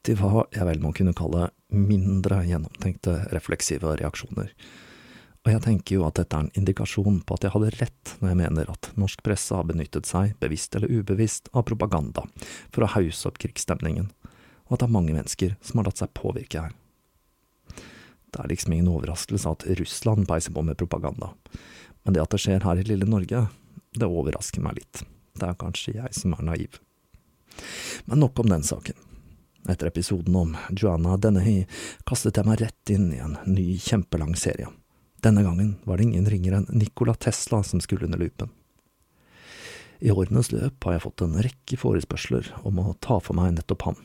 [0.07, 4.53] til hva jeg vel må kunne kalle mindre gjennomtenkte refleksive reaksjoner.
[5.47, 8.33] Og jeg tenker jo at dette er en indikasjon på at jeg hadde rett når
[8.33, 12.25] jeg mener at norsk presse har benyttet seg, bevisst eller ubevisst, av propaganda
[12.75, 14.09] for å hause opp krigsstemningen,
[14.67, 16.75] og at det er mange mennesker som har latt seg påvirke her.
[18.35, 21.31] Det er liksom ingen overraskelse at Russland peiser på med propaganda,
[22.03, 23.47] men det at det skjer her i lille Norge,
[23.97, 25.03] det overrasker meg litt.
[25.39, 26.81] Det er kanskje jeg som er naiv.
[28.11, 28.99] Men nok om den saken.
[29.69, 31.65] Etter episoden om Joanna Dennehy
[32.07, 34.71] kastet jeg meg rett inn i en ny, kjempelang serie.
[35.25, 38.53] Denne gangen var det ingen ringere enn Nikola Tesla som skulle under lupen.
[39.99, 43.87] I årenes løp har jeg fått en rekke forespørsler om å ta for meg nettopp
[43.89, 43.97] ham,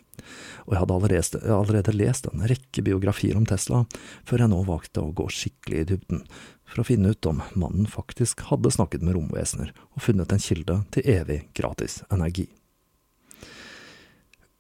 [0.65, 3.84] og jeg hadde allerede, allerede lest en rekke biografier om Tesla
[4.28, 6.24] før jeg nå valgte å gå skikkelig i dybden
[6.63, 10.80] for å finne ut om mannen faktisk hadde snakket med romvesener og funnet en kilde
[10.95, 12.47] til evig gratis energi.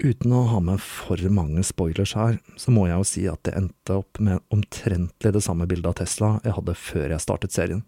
[0.01, 3.53] Uten å ha med for mange spoilers her, så må jeg jo si at det
[3.59, 7.83] endte opp med omtrentlig det samme bildet av Tesla jeg hadde før jeg startet serien.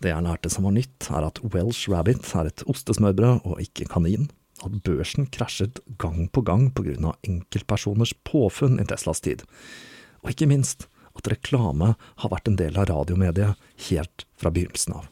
[0.00, 3.88] Det jeg lærte som var nytt, er at Welsh Rabbit er et ostesmørbrød og ikke
[3.90, 4.30] kanin,
[4.62, 9.42] at børsen krasjet gang på gang av enkeltpersoners påfunn i Teslas tid,
[10.22, 10.86] og ikke minst
[11.18, 13.58] at reklame har vært en del av radiomediet
[13.90, 15.10] helt fra begynnelsen av.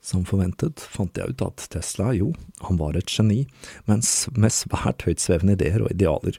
[0.00, 2.32] Som forventet fant jeg ut at Tesla, jo,
[2.64, 3.44] han var et geni,
[3.84, 4.00] men
[4.32, 6.38] med svært høytsvevende ideer og idealer,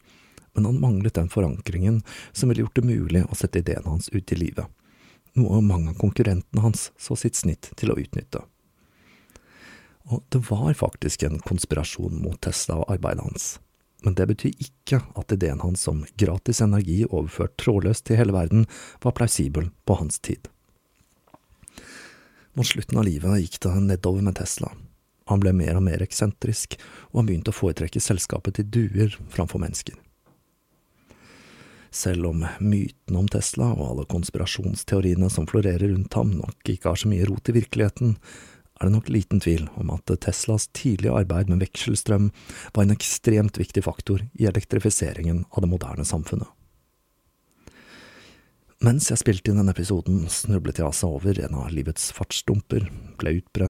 [0.55, 2.01] men han manglet den forankringen
[2.33, 4.65] som ville gjort det mulig å sette ideene hans ut i livet,
[5.37, 8.41] noe mange av konkurrentene hans så sitt snitt til å utnytte.
[10.11, 13.51] Og det var faktisk en konspirasjon mot Tesla og arbeidet hans
[14.01, 18.65] men det betyr ikke at ideen hans om gratis energi overført trådløst til hele verden
[19.03, 20.49] var plausibel på hans tid.
[22.53, 24.71] Mot slutten av livet gikk det nedover med Tesla.
[25.31, 26.75] Han ble mer og mer eksentrisk,
[27.11, 29.95] og han begynte å foretrekke selskapet til duer framfor mennesker.
[31.91, 36.99] Selv om mytene om Tesla og alle konspirasjonsteoriene som florerer rundt ham nok ikke har
[36.99, 38.15] så mye rot i virkeligheten,
[38.79, 42.31] er det nok liten tvil om at Teslas tidlige arbeid med vekselstrøm
[42.73, 46.49] var en ekstremt viktig faktor i elektrifiseringen av det moderne samfunnet.
[48.81, 52.87] Mens jeg spilte inn denne episoden, snublet jeg altså over en av livets fartsdumper,
[53.21, 53.69] ble utbrent.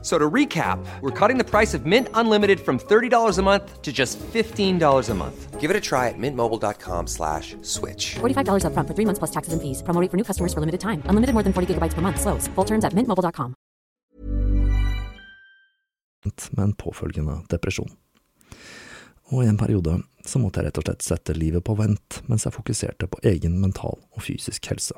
[0.00, 3.82] F- So to recap, we're cutting the price of Mint Unlimited from $30 a month
[3.82, 5.60] to just $15 a month.
[5.60, 8.14] Give it a try at mintmobile.com slash switch.
[8.20, 9.82] $45 upfront for three months plus taxes and fees.
[9.82, 11.02] Promo rate for new customers for limited time.
[11.04, 12.18] Unlimited more than 40 gigabytes per month.
[12.18, 12.48] Slows.
[12.54, 13.54] Full terms at mintmobile.com.
[16.50, 17.90] med en påfølgende depresjon.
[19.32, 22.44] Og i en periode så måtte jeg rett og slett sette livet på vent mens
[22.44, 24.94] jeg fokuserte på egen mental og fysisk helse.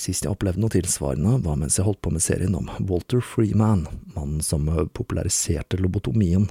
[0.00, 3.84] Sist jeg opplevde noe tilsvarende, var mens jeg holdt på med serien om Walter Freeman,
[4.14, 4.64] mannen som
[4.96, 6.46] populariserte lobotomien.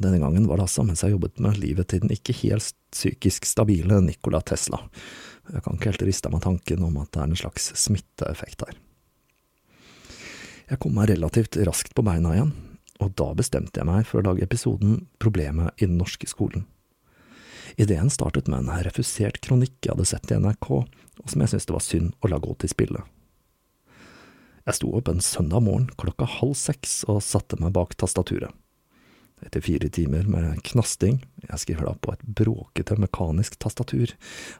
[0.00, 3.44] Denne gangen var det altså mens jeg jobbet med livet til den ikke helt psykisk
[3.48, 4.80] stabile Nikola Tesla.
[5.52, 8.64] Jeg kan ikke helt riste av meg tanken om at det er en slags smitteeffekt
[8.64, 8.80] her.
[10.70, 12.54] Jeg kom meg relativt raskt på beina igjen,
[13.04, 16.64] og da bestemte jeg meg for å lage episoden Problemet i den norske skolen.
[17.80, 21.68] Ideen startet med en refusert kronikk jeg hadde sett i NRK, og som jeg syntes
[21.68, 23.04] det var synd å la gå til spille.
[24.62, 28.52] Jeg sto opp en søndag morgen klokka halv seks og satte meg bak tastaturet.
[29.42, 31.16] Etter fire timer med knasting,
[31.48, 34.12] jeg skriver da på et bråkete mekanisk tastatur,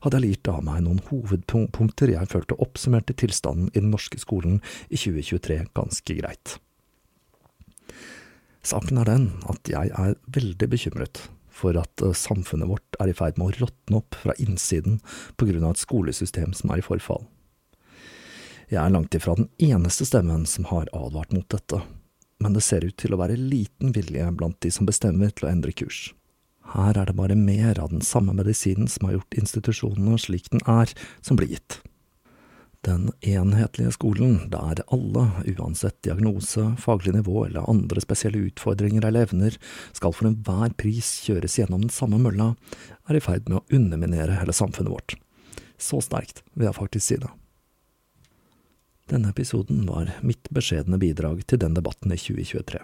[0.03, 4.59] hadde jeg lirt av meg noen hovedpunkter jeg følte oppsummerte tilstanden i den norske skolen
[4.89, 6.57] i 2023 ganske greit.
[8.67, 11.23] Saken er den at jeg er veldig bekymret
[11.63, 15.01] for at eh, samfunnet vårt er i ferd med å råtne opp fra innsiden
[15.39, 17.25] på grunn av et skolesystem som er i forfall.
[18.73, 21.83] Jeg er langt ifra den eneste stemmen som har advart mot dette,
[22.41, 25.53] men det ser ut til å være liten vilje blant de som bestemmer til å
[25.53, 26.11] endre kurs.
[26.73, 30.63] Her er det bare mer av den samme medisinen som har gjort institusjonene slik den
[30.71, 31.83] er, som blir gitt.
[32.83, 39.59] Den enhetlige skolen, der alle, uansett diagnose, faglig nivå eller andre spesielle utfordringer eller evner,
[39.95, 42.57] skal for enhver pris kjøres gjennom den samme mølla,
[43.07, 45.15] er i ferd med å underminere hele samfunnet vårt.
[45.79, 47.31] Så sterkt vil jeg faktisk si det.
[49.13, 52.83] Denne episoden var mitt beskjedne bidrag til den debatten i 2023.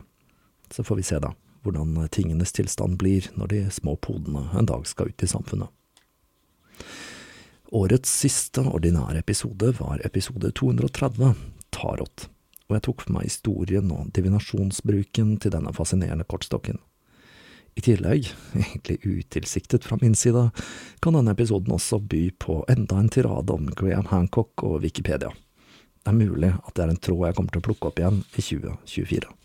[0.71, 1.33] Så får vi se, da,
[1.67, 5.75] hvordan tingenes tilstand blir når de små podene en dag skal ut i samfunnet.
[7.69, 11.35] Årets siste ordinære episode var episode 230,
[11.69, 12.23] Tarot,
[12.65, 16.81] og jeg tok for meg historien og divinasjonsbruken til denne fascinerende kortstokken.
[17.77, 20.47] I tillegg, egentlig utilsiktet fra min side,
[21.05, 25.29] kan denne episoden også by på enda en tirade om Graham Hancock og Wikipedia.
[25.29, 28.23] Det er mulig at det er en tråd jeg kommer til å plukke opp igjen
[28.33, 29.38] i 2024.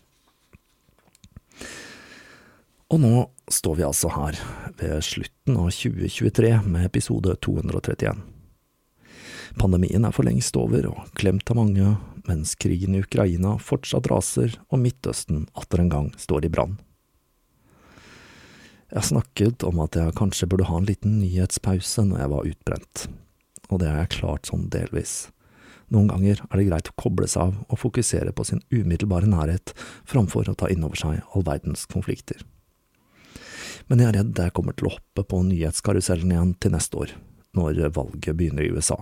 [2.94, 4.36] Og nå står vi altså her,
[4.78, 8.20] ved slutten av 2023, med episode 231.
[9.58, 11.96] Pandemien er for lengst over og klemt av mange,
[12.28, 16.78] mens krigen i Ukraina fortsatt raser og Midtøsten atter en gang står i brann.
[18.94, 23.06] Jeg snakket om at jeg kanskje burde ha en liten nyhetspause når jeg var utbrent,
[23.72, 25.18] og det har jeg klart sånn delvis.
[25.90, 29.74] Noen ganger er det greit å koble seg av og fokusere på sin umiddelbare nærhet
[30.06, 32.46] framfor å ta inn over seg all verdens konflikter
[33.88, 37.16] men jeg er redd jeg kommer til å hoppe på nyhetskarusellen igjen til neste år,
[37.56, 39.00] når valget begynner i USA.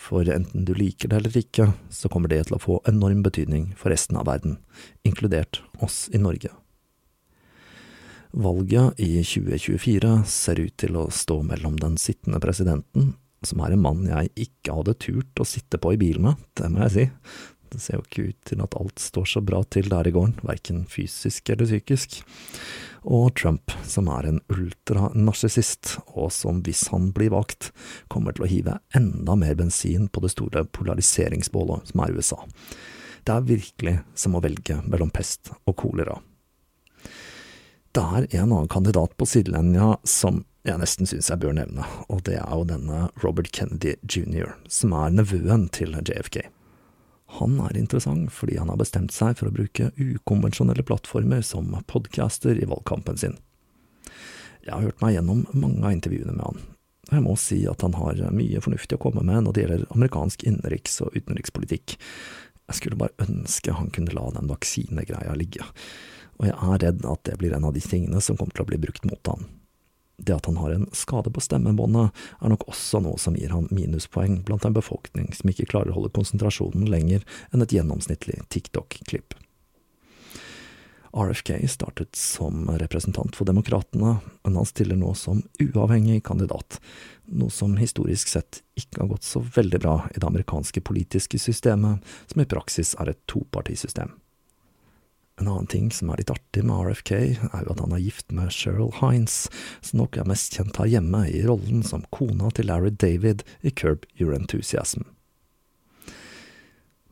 [0.00, 3.70] For enten du liker det eller ikke, så kommer det til å få enorm betydning
[3.78, 4.58] for resten av verden,
[5.06, 6.52] inkludert oss i Norge.
[8.30, 13.14] Valget i 2024 ser ut til å stå mellom den sittende presidenten
[13.46, 16.68] som er en mann jeg ikke hadde turt å sitte på i bilen med, det
[16.72, 17.06] må jeg si.
[17.70, 20.40] Det ser jo ikke ut til at alt står så bra til der i gården,
[20.46, 22.20] verken fysisk eller psykisk.
[23.08, 27.70] Og Trump, som er en ultranarsissist, og som hvis han blir valgt,
[28.12, 32.42] kommer til å hive enda mer bensin på det store polariseringsbålet som er USA.
[33.24, 36.18] Det er virkelig som å velge mellom pest og kolera.
[37.90, 42.20] Det er en annen kandidat på sidelinja som jeg nesten syns jeg bør nevne, og
[42.28, 46.42] det er jo denne Robert Kennedy jr., som er nevøen til JFK.
[47.38, 52.58] Han er interessant fordi han har bestemt seg for å bruke ukonvensjonelle plattformer som podcaster
[52.58, 53.38] i valgkampen sin.
[54.64, 56.58] Jeg har hørt meg gjennom mange av intervjuene med han,
[57.08, 59.86] og jeg må si at han har mye fornuftig å komme med når det gjelder
[59.94, 61.96] amerikansk innenriks- og utenrikspolitikk.
[62.70, 65.64] Jeg skulle bare ønske han kunne la den vaksinegreia ligge,
[66.38, 68.70] og jeg er redd at det blir en av de tingene som kommer til å
[68.72, 69.48] bli brukt mot han.
[70.30, 73.66] Det at han har en skade på stemmebåndet, er nok også noe som gir han
[73.74, 79.34] minuspoeng blant en befolkning som ikke klarer å holde konsentrasjonen lenger enn et gjennomsnittlig TikTok-klipp.
[81.10, 86.78] RFK startet som representant for Demokratene, men han stiller nå som uavhengig kandidat,
[87.26, 92.06] noe som historisk sett ikke har gått så veldig bra i det amerikanske politiske systemet,
[92.30, 94.14] som i praksis er et topartisystem.
[95.40, 97.12] En annen ting som er litt artig med RFK,
[97.48, 99.46] er jo at han er gift med Cheryl Hines,
[99.80, 103.72] som nok er mest kjent her hjemme i rollen som kona til Larry David i
[103.72, 105.08] Curb Your Enthusiasm.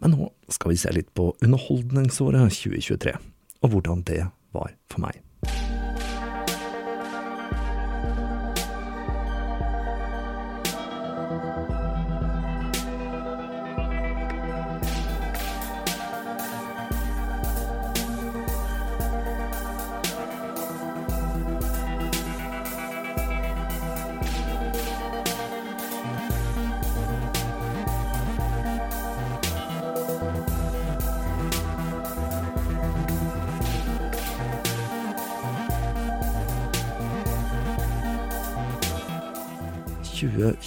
[0.04, 3.16] Men nå skal vi se litt på underholdningsåret 2023,
[3.64, 5.24] og hvordan det var for meg.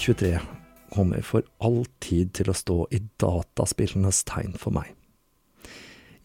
[0.01, 0.39] 2023
[0.89, 4.95] kommer for all tid til å stå i dataspillenes tegn for meg.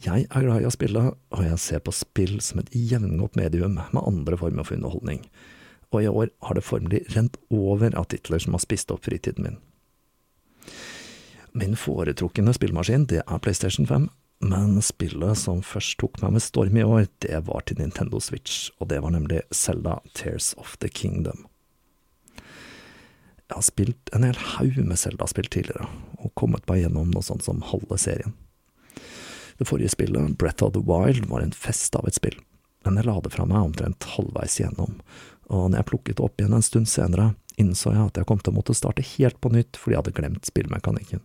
[0.00, 3.76] Jeg er glad i å spille, og jeg ser på spill som et jevngodt medium
[3.76, 5.26] med andre former for underholdning,
[5.92, 9.44] og i år har det formelig rent over av titler som har spist opp fritiden
[9.44, 9.58] min.
[11.56, 14.08] Min foretrukne spillmaskin, det er PlayStation 5,
[14.44, 18.70] men spillet som først tok meg med storm i år, det var til Nintendo Switch,
[18.80, 21.44] og det var nemlig Selda Tears of the Kingdom.
[23.46, 25.86] Jeg har spilt en hel haug med Zelda-spill tidligere,
[26.18, 28.34] og kommet meg gjennom noe sånt som halve serien.
[29.56, 32.36] Det forrige spillet, Breath of the Wild, var en fest av et spill,
[32.84, 34.98] men jeg la det fra meg omtrent halvveis gjennom,
[35.46, 38.42] og når jeg plukket det opp igjen en stund senere, innså jeg at jeg kom
[38.42, 41.22] til å måtte starte helt på nytt fordi jeg hadde glemt spillmekanikken.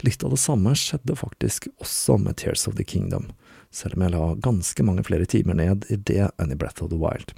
[0.00, 3.28] Litt av det samme skjedde faktisk også med Tears of the Kingdom,
[3.70, 6.88] selv om jeg la ganske mange flere timer ned i det enn i Breath of
[6.90, 7.36] the Wild.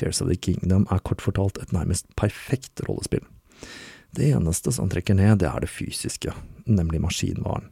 [0.00, 3.26] Tears of the Kingdom er kort fortalt et nærmest perfekt rollespill.
[4.16, 6.32] Det eneste som trekker ned, det er det fysiske,
[6.66, 7.68] nemlig maskinvaren.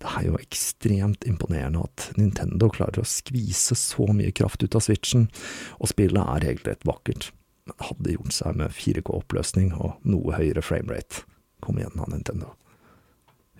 [0.00, 4.84] Det er jo ekstremt imponerende at Nintendo klarer å skvise så mye kraft ut av
[4.84, 5.26] switchen,
[5.76, 7.30] og spillet er regelrett vakkert,
[7.68, 11.26] men hadde gjort seg med 4K-oppløsning og noe høyere framerate.
[11.60, 12.54] Kom igjen, da, Nintendo.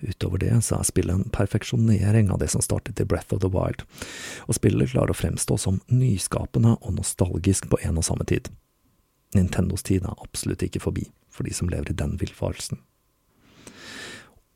[0.01, 3.51] Utover det så er spillet en perfeksjonering av det som startet i Breath of the
[3.53, 3.83] Wild,
[4.47, 8.49] og spillet klarer å fremstå som nyskapende og nostalgisk på en og samme tid.
[9.35, 12.81] Nintendos tid er absolutt ikke forbi for de som lever i den villfarelsen.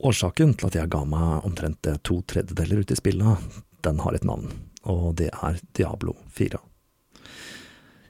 [0.04, 4.26] Årsaken til at jeg ga meg omtrent to tredjedeler ut i spillet, den har et
[4.28, 4.50] navn,
[4.84, 6.60] og det er Diablo 4.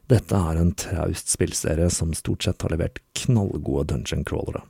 [0.10, 4.62] Dette er en traust spillserie som stort sett har levert knallgode dungeon crawlere.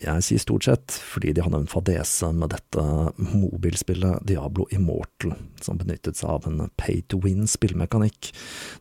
[0.00, 2.84] Jeg sier stort sett fordi de hadde en fadese med dette
[3.16, 8.32] mobilspillet Diablo Immortal, som benyttet seg av en pay to win-spillmekanikk,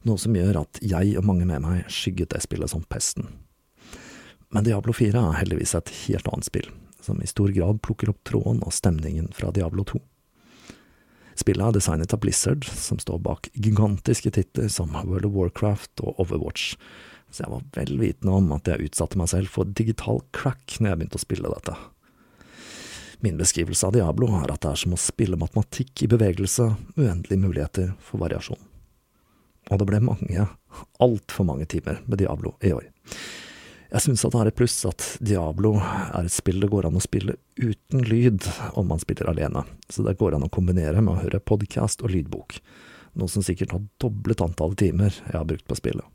[0.07, 3.29] noe som gjør at jeg og mange med meg skygget det spillet som pesten.
[4.53, 8.21] Men Diablo 4 er heldigvis et helt annet spill, som i stor grad plukker opp
[8.25, 10.01] tråden og stemningen fra Diablo 2.
[11.37, 16.21] Spillet er designet av Blizzard, som står bak gigantiske titler som World of Warcraft og
[16.21, 16.75] Overwatch,
[17.33, 20.91] så jeg var vel vitende om at jeg utsatte meg selv for digital crack når
[20.91, 21.75] jeg begynte å spille dette.
[23.23, 26.67] Min beskrivelse av Diablo er at det er som å spille matematikk i bevegelse,
[26.99, 28.59] uendelige muligheter for variasjon.
[29.71, 30.45] Og det ble mange,
[31.01, 32.89] altfor mange timer med Diablo i år.
[33.93, 36.97] Jeg synes at det er et pluss at Diablo er et spill det går an
[36.97, 41.13] å spille uten lyd om man spiller alene, så det går an å kombinere med
[41.13, 42.57] å høre podkast og lydbok,
[43.21, 46.09] noe som sikkert har doblet antallet timer jeg har brukt på spillet.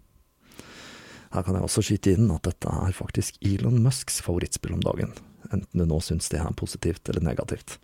[1.34, 5.12] Her kan jeg også skyte inn at dette er faktisk Elon Musks favorittspill om dagen,
[5.52, 7.76] enten du nå syns det er positivt eller negativt.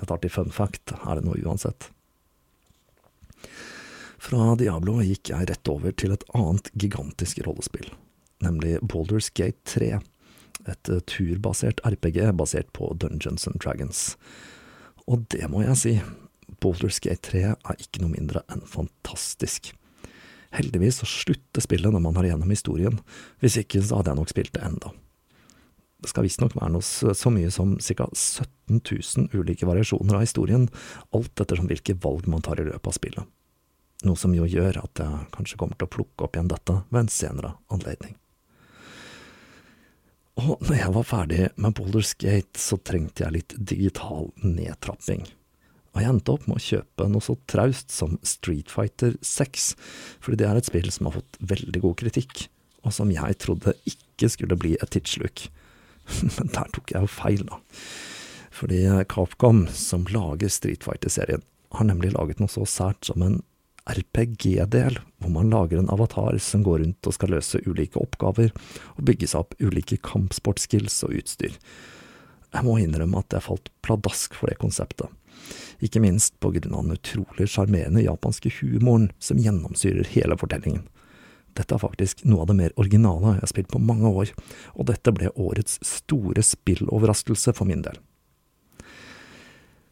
[0.00, 1.88] Et artig fun fact er det nå uansett.
[4.20, 7.88] Fra Diablo gikk jeg rett over til et annet gigantisk rollespill,
[8.44, 9.94] nemlig Boulders Gate 3,
[10.68, 14.02] et turbasert RPG basert på Dungeons and Dragons.
[15.08, 15.94] Og det må jeg si,
[16.60, 19.72] Boulders Gate 3 er ikke noe mindre enn fantastisk.
[20.50, 22.98] Heldigvis så slutter spillet når man har gjennom historien,
[23.42, 24.92] hvis ikke så hadde jeg nok spilt det enda.
[26.00, 28.06] Det skal visstnok være noe så mye som ca.
[28.08, 30.66] 17 000 ulike variasjoner av historien,
[31.14, 33.28] alt ettersom hvilke valg man tar i løpet av spillet.
[34.08, 37.02] Noe som jo gjør at jeg kanskje kommer til å plukke opp igjen dette ved
[37.02, 38.16] en senere anledning.
[40.40, 45.26] Og når jeg var ferdig med Boulders Gate, så trengte jeg litt digital nedtrapping
[45.90, 49.72] og jeg endte opp med å kjøpe noe så traust som Street Fighter 6,
[50.22, 52.46] fordi det er et spill som har fått veldig god kritikk,
[52.86, 55.48] og som jeg trodde ikke skulle bli et tidsluk.
[56.36, 57.58] Men der tok jeg jo feil, da.
[58.54, 61.42] Fordi Capcom, som lager Street Fighter-serien,
[61.74, 63.40] har nemlig laget noe så sært som en
[63.90, 68.52] RPG-del, hvor man lager en avatar som går rundt og skal løse ulike oppgaver,
[68.94, 71.56] og bygge seg opp ulike kampsportskills og utstyr.
[72.50, 75.10] Jeg må innrømme at jeg falt pladask for det konseptet
[75.84, 80.86] ikke minst på grunn av den utrolig sjarmerende japanske humoren som gjennomsyrer hele fortellingen.
[81.56, 84.30] Dette er faktisk noe av det mer originale jeg har spilt på mange år,
[84.76, 87.98] og dette ble årets store spilloverraskelse for min del.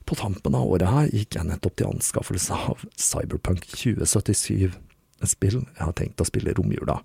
[0.09, 4.71] På tampen av året her gikk jeg nettopp til anskaffelse av Cyberpunk 2077,
[5.19, 7.01] et spill jeg har tenkt å spille i romjula.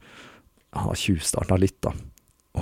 [0.74, 1.92] Jeg har tjuvstarta litt, da,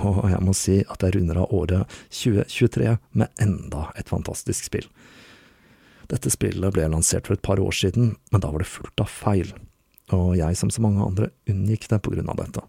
[0.02, 4.88] og jeg må si at jeg runder av året 2023 med enda et fantastisk spill.
[6.10, 9.10] Dette spillet ble lansert for et par år siden, men da var det fullt av
[9.10, 9.52] feil,
[10.12, 12.64] og jeg som så mange andre unngikk det på grunn av dette.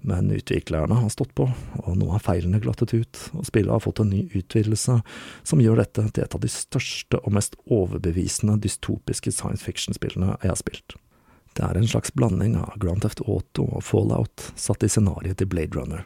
[0.00, 1.48] Men utviklerne har stått på,
[1.82, 5.00] og nå har feilene glattet ut, og spillet har fått en ny utvidelse
[5.42, 10.54] som gjør dette til et av de største og mest overbevisende dystopiske science fiction-spillene jeg
[10.54, 10.98] har spilt.
[11.58, 15.50] Det er en slags blanding av Grand Theft Auto og Fallout satt i scenarioet til
[15.50, 16.04] Blade Runner,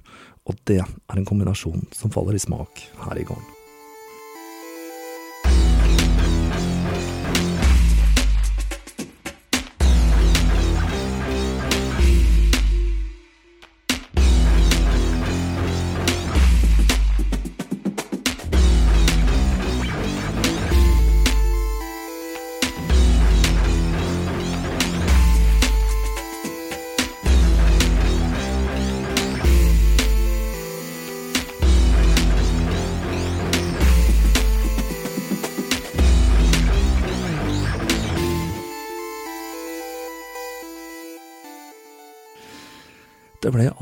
[0.49, 3.62] og det er en kombinasjon som faller i smak her i gården.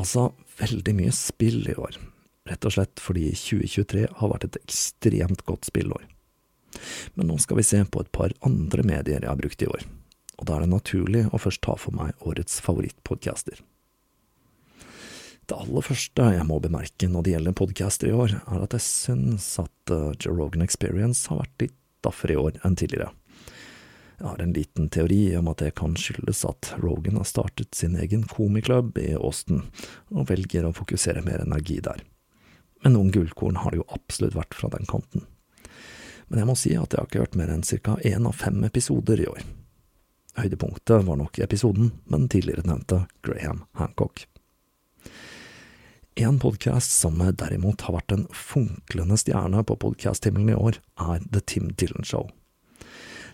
[0.01, 0.30] Altså
[0.61, 1.98] veldig mye spill i år,
[2.51, 6.05] rett og slett fordi 2023 har vært et ekstremt godt spillår.
[7.14, 9.84] Men nå skal vi se på et par andre medier jeg har brukt i år,
[10.38, 13.61] og da er det naturlig å først ta for meg årets favorittpodcaster.
[15.51, 18.86] Det aller første jeg må bemerke når det gjelder podcaster i år, er at jeg
[18.86, 23.11] syns at uh, Joe Rogan Experience har vært litt daffere i år enn tidligere.
[24.20, 27.94] Jeg har en liten teori om at det kan skyldes at Rogan har startet sin
[27.96, 29.62] egen komiklubb i Austin,
[30.12, 32.02] og velger å fokusere mer energi der.
[32.84, 35.24] Men noen gullkorn har det jo absolutt vært fra den kanten.
[36.28, 37.96] Men jeg må si at jeg har ikke hørt mer enn ca.
[38.04, 39.40] én av fem episoder i år.
[40.36, 44.26] Høydepunktet var nok episoden med den tidligere nevnte Graham Hancock.
[46.20, 51.40] En podkast som derimot har vært en funklende stjerne på podkasthimmelen i år, er The
[51.40, 52.28] Tim Dylan Show.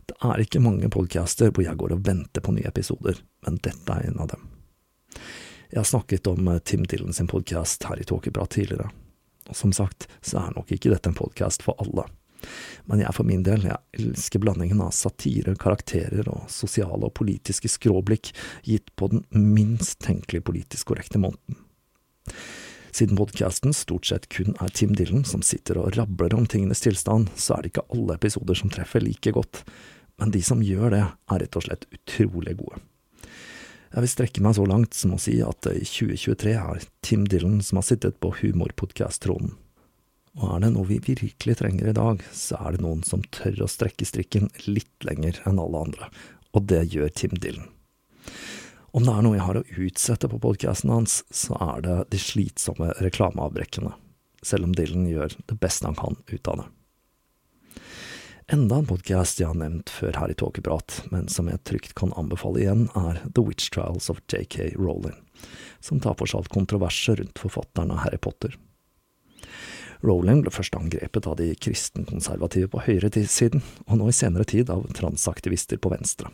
[0.06, 3.92] Det er ikke mange podcaster hvor jeg går og venter på nye episoder, men dette
[3.92, 4.44] er en av dem.
[5.72, 8.92] Jeg har snakket om eh, Tim Dylan sin podkast her i Tåkeprat tidligere,
[9.50, 12.06] og som sagt så er nok ikke dette en podkast for alle.
[12.86, 17.70] Men jeg for min del, jeg elsker blandingen av satire, karakterer og sosiale og politiske
[17.72, 18.30] skråblikk
[18.66, 21.58] gitt på den minst tenkelig politisk korrekte måneden.
[22.96, 27.28] Siden podkasten stort sett kun er Tim Dylan som sitter og rabler om tingenes tilstand,
[27.36, 29.64] så er det ikke alle episoder som treffer like godt,
[30.20, 32.80] men de som gjør det, er rett og slett utrolig gode.
[33.96, 37.62] Jeg vil strekke meg så langt som å si at i 2023 er Tim Dylan
[37.64, 39.54] som har sittet på humorpodkast-tronen.
[40.36, 43.62] Og er det noe vi virkelig trenger i dag, så er det noen som tør
[43.64, 46.10] å strekke strikken litt lenger enn alle andre,
[46.52, 47.70] og det gjør Tim Dylan.
[48.96, 52.20] Om det er noe jeg har å utsette på podkasten hans, så er det de
[52.20, 53.92] slitsomme reklameavbrekkene,
[54.44, 56.68] selv om Dylan gjør det beste han kan ut av det.
[58.46, 62.12] Enda en podkast jeg har nevnt før her i Tåkeprat, men som jeg trygt kan
[62.14, 65.16] anbefale igjen, er The Witch Trials of JK Rowling,
[65.82, 68.54] som tar for seg alt kontroverset rundt forfatteren av Harry Potter.
[70.06, 74.86] Rowling ble først angrepet av de kristenkonservative på høyresiden, og nå i senere tid av
[74.94, 76.30] transaktivister på venstre.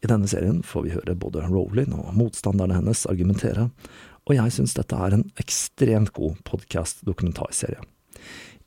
[0.00, 3.68] I denne serien får vi høre både Rowling og motstanderne hennes argumentere,
[4.24, 7.84] og jeg synes dette er en ekstremt god podkast-dokumentarserie.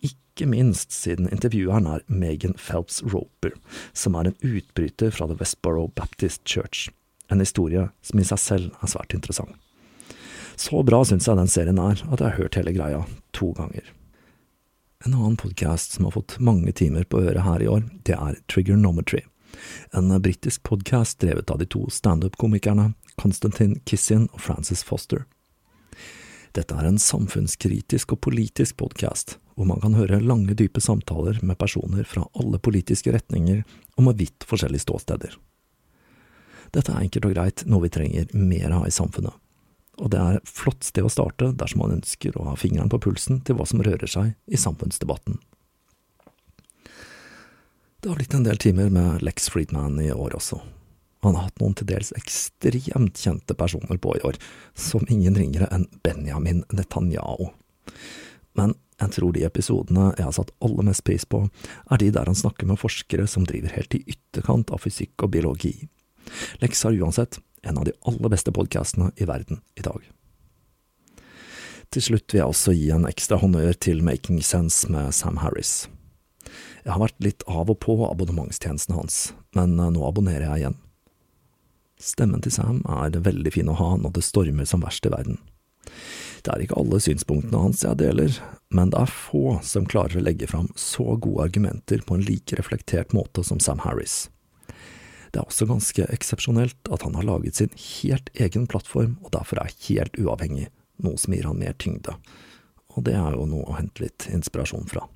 [0.04, 3.54] Ikke minst siden intervjueren er Megan Phelps Roper,
[3.94, 6.90] som er en utbryter fra The Westborough Baptist Church,
[7.30, 9.54] en historie som i seg selv er svært interessant.
[10.56, 13.86] Så bra syns jeg den serien er at jeg har hørt hele greia to ganger.
[15.06, 18.38] En annen podkast som har fått mange timer på øret her i år, det er
[18.48, 19.24] Triggernometry.
[19.94, 25.26] En britisk podkast drevet av de to standup-komikerne Konstantin Kissin og Francis Foster.
[26.54, 31.60] Dette er en samfunnskritisk og politisk podkast, hvor man kan høre lange, dype samtaler med
[31.62, 33.64] personer fra alle politiske retninger
[33.98, 35.38] og med vidt forskjellige ståsteder.
[36.74, 39.34] Dette er enkelt og greit noe vi trenger mer av i samfunnet,
[40.02, 43.02] og det er et flott sted å starte dersom man ønsker å ha fingeren på
[43.04, 45.38] pulsen til hva som rører seg i samfunnsdebatten.
[48.04, 50.58] Det har blitt en del timer med Lex Friedman i år også.
[51.24, 54.36] Han har hatt noen til dels ekstremt kjente personer på i år,
[54.76, 57.54] som ingen ringere enn Benjamin Netanyahu.
[58.60, 61.46] Men jeg tror de episodene jeg har satt aller mest pris på,
[61.92, 65.36] er de der han snakker med forskere som driver helt i ytterkant av fysikk og
[65.36, 65.76] biologi.
[66.64, 70.04] Lex har uansett en av de aller beste podkastene i verden i dag.
[71.94, 75.86] Til slutt vil jeg også gi en ekstra honnør til Making Sense med Sam Harris.
[76.84, 79.20] Jeg har vært litt av og på abonnementstjenesten hans,
[79.56, 80.80] men eh, nå abonnerer jeg igjen.
[82.04, 85.38] Stemmen til Sam er veldig fin å ha når det stormer som verst i verden.
[86.44, 88.36] Det er ikke alle synspunktene hans jeg deler,
[88.74, 92.58] men det er få som klarer å legge fram så gode argumenter på en like
[92.58, 94.28] reflektert måte som Sam Harris.
[95.34, 99.62] Det er også ganske eksepsjonelt at han har laget sin helt egen plattform og derfor
[99.62, 100.68] er helt uavhengig,
[101.02, 102.18] noe som gir han mer tyngde,
[102.94, 105.08] og det er jo noe å hente litt inspirasjon fra.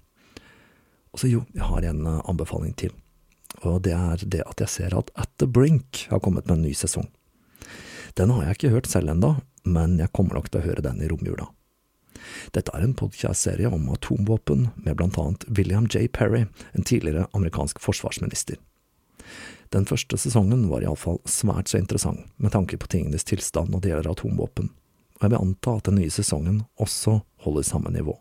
[1.14, 2.94] Og så jo, jeg har en eh, anbefaling til,
[3.64, 6.66] og det er det at jeg ser at At the Brink har kommet med en
[6.68, 7.08] ny sesong.
[8.18, 9.36] Den har jeg ikke hørt selv enda,
[9.66, 11.50] men jeg kommer nok til å høre den i romjula.
[12.56, 16.08] Dette er en podcast-serie om atomvåpen, med blant annet William J.
[16.08, 18.58] Perry, en tidligere amerikansk forsvarsminister.
[19.76, 23.92] Den første sesongen var iallfall svært så interessant, med tanke på tingenes tilstand når det
[23.92, 24.72] gjelder atomvåpen,
[25.18, 28.16] og jeg vil anta at den nye sesongen også holder samme nivå.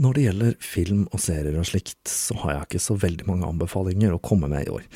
[0.00, 3.44] Når det gjelder film og serier og slikt, så har jeg ikke så veldig mange
[3.44, 4.86] anbefalinger å komme med i år,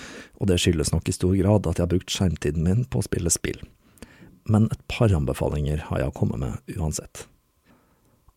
[0.40, 3.04] og det skyldes nok i stor grad at jeg har brukt skjermtiden min på å
[3.04, 3.60] spille spill.
[4.46, 7.26] Men et par anbefalinger har jeg å komme med uansett.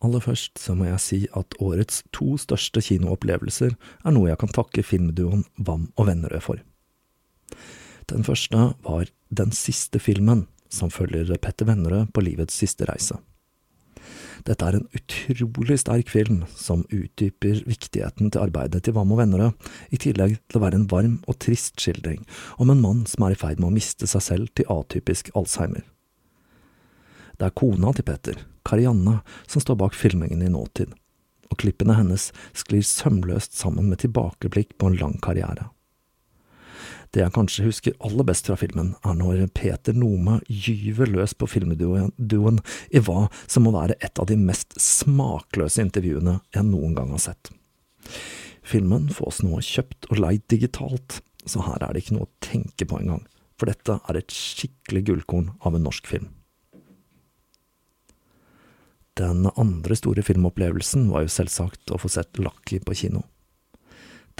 [0.00, 4.52] Aller først så må jeg si at årets to største kinoopplevelser er noe jeg kan
[4.56, 6.62] takke filmduoen Wam og Vennerød for.
[8.10, 13.20] Den første var Den siste filmen, som følger Petter Vennerød på livets siste reise.
[14.48, 19.70] Dette er en utrolig sterk film som utdyper viktigheten til arbeidet til Wam og Vennerød,
[19.92, 22.24] i tillegg til å være en varm og trist skildring
[22.58, 25.84] om en mann som er i ferd med å miste seg selv til atypisk Alzheimer.
[27.40, 30.90] Det er kona til Petter, Karianne, som står bak filmingen i nåtid,
[31.48, 35.70] og klippene hennes sklir sømløst sammen med tilbakeblikk på en lang karriere.
[37.10, 41.48] Det jeg kanskje husker aller best fra filmen, er når Peter Nome gyver løs på
[41.48, 42.60] filmduoen
[42.92, 47.24] i hva som må være et av de mest smakløse intervjuene jeg noen gang har
[47.24, 47.50] sett.
[48.60, 52.84] Filmen fås nå kjøpt og leid digitalt, så her er det ikke noe å tenke
[52.84, 53.24] på engang,
[53.56, 56.28] for dette er et skikkelig gullkorn av en norsk film.
[59.20, 63.26] Den andre store filmopplevelsen var jo selvsagt å få sett Lucky på kino.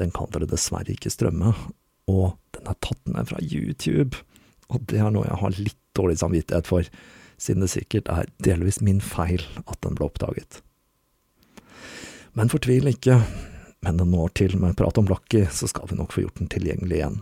[0.00, 1.52] Den kan dere dessverre ikke strømme,
[2.08, 4.16] og den er tatt ned fra YouTube,
[4.72, 6.88] og det er noe jeg har litt dårlig samvittighet for,
[7.36, 10.62] siden det sikkert er delvis min feil at den ble oppdaget.
[12.32, 13.18] Men fortvil ikke,
[13.84, 16.48] men det når til med prat om Lucky, så skal vi nok få gjort den
[16.52, 17.20] tilgjengelig igjen.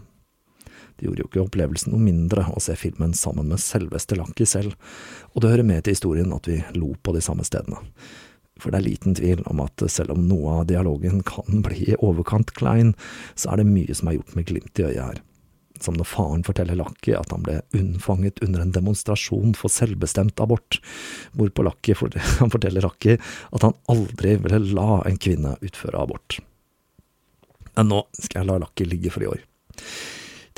[0.98, 4.74] Det gjorde jo ikke opplevelsen noe mindre å se filmen sammen med selveste Lanki selv,
[5.32, 7.78] og det hører med til historien at vi lo på de samme stedene
[8.58, 11.98] for det er liten tvil om at selv om noe av dialogen kan bli i
[12.04, 12.94] overkant klein,
[13.38, 15.22] så er det mye som er gjort med glimt i øyet her.
[15.78, 20.80] Som når faren forteller Lakki at han ble unnfanget under en demonstrasjon for selvbestemt abort,
[21.38, 26.40] hvorpå Lakki forteller Lakki at han aldri ville la en kvinne utføre abort.
[27.78, 29.44] Men nå skal jeg la Lakki ligge for i år.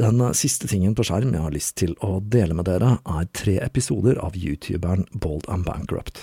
[0.00, 3.58] Den siste tingen på skjerm jeg har lyst til å dele med dere, er tre
[3.60, 6.22] episoder av youtuberen Bold and Bankrupt.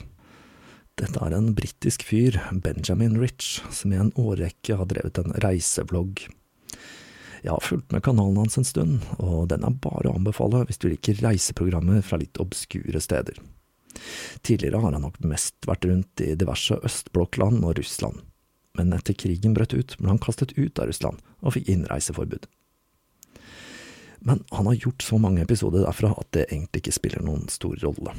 [0.98, 6.24] Dette er en britisk fyr, Benjamin Rich, som i en årrekke har drevet en reisevlogg.
[7.44, 10.82] Jeg har fulgt med kanalen hans en stund, og den er bare å anbefale hvis
[10.82, 13.38] du liker reiseprogrammer fra litt obskure steder.
[14.42, 18.26] Tidligere har han nok mest vært rundt i diverse østblokkland og Russland,
[18.74, 22.50] men etter krigen brøt ut ble han kastet ut av Russland og fikk innreiseforbud.
[24.28, 27.78] Men han har gjort så mange episoder derfra at det egentlig ikke spiller noen stor
[27.80, 28.12] rolle.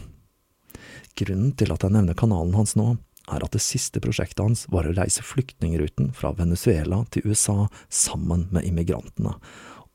[1.21, 2.95] Grunnen til at jeg nevner kanalen hans nå,
[3.29, 8.47] er at det siste prosjektet hans var å reise flyktningruten fra Venezuela til USA sammen
[8.55, 9.35] med immigrantene,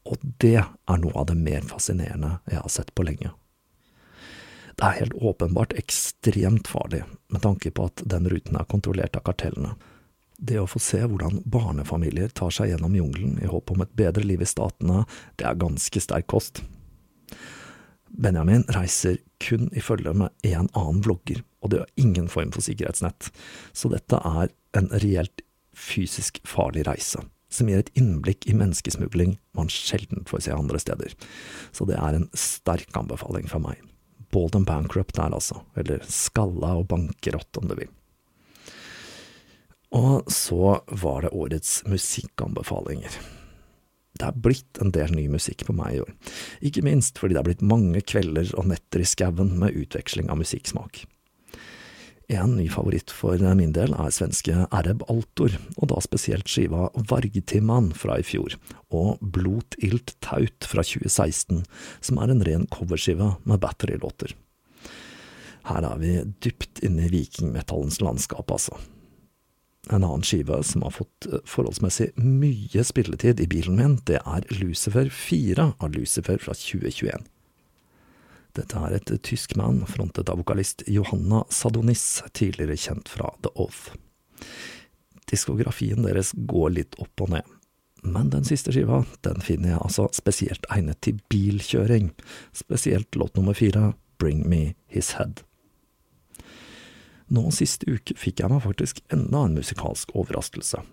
[0.05, 3.31] og det er noe av det mer fascinerende jeg har sett på lenge.
[4.77, 7.01] Det er helt åpenbart ekstremt farlig,
[7.33, 9.73] med tanke på at den ruten er kontrollert av kartellene.
[10.37, 14.25] Det å få se hvordan barnefamilier tar seg gjennom jungelen i håp om et bedre
[14.25, 15.03] liv i statene,
[15.39, 16.63] det er ganske sterk kost.
[18.13, 22.65] Benjamin reiser kun i følge med én annen vlogger, og det har ingen form for
[22.65, 23.31] sikkerhetsnett,
[23.73, 25.41] så dette er en reelt
[25.73, 31.17] fysisk farlig reise, som gir et innblikk i menneskesmugling man sjelden får se andre steder.
[31.73, 33.81] Så det er en sterk anbefaling fra meg.
[34.33, 37.91] Bald and bankrupt der, altså, eller skalla og bankerott, om du vil.
[39.93, 43.17] Og så var det årets musikkanbefalinger.
[44.13, 46.11] Det er blitt en del ny musikk på meg i år,
[46.65, 50.37] ikke minst fordi det er blitt mange kvelder og netter i skauen med utveksling av
[50.41, 51.03] musikksmak.
[52.31, 57.91] En ny favoritt for min del er svenske Ereb Altor, og da spesielt skiva Vargtimman
[57.97, 58.55] fra i fjor,
[58.95, 61.65] og Blot Ilt Taut fra 2016,
[61.99, 64.37] som er en ren coverskive med batterylåter.
[65.67, 68.79] Her er vi dypt inne i vikingmetallens landskap, altså.
[69.91, 74.47] En annen skive som har fått eh, forholdsmessig mye spilletid i bilen min, det er
[74.61, 77.25] Lucifer 4 av Lucifer fra 2021.
[78.53, 83.97] Dette er et tysk mann frontet av vokalist Johanna Sadonis, tidligere kjent fra The Oath.
[85.31, 87.47] Diskografien deres går litt opp og ned,
[88.05, 92.11] men den siste skiva den finner jeg altså spesielt egnet til bilkjøring,
[92.55, 95.41] spesielt låt nummer fire, Bring Me His Head.
[97.33, 100.83] Nå siste uke fikk jeg meg faktisk enda en musikalsk overraskelse.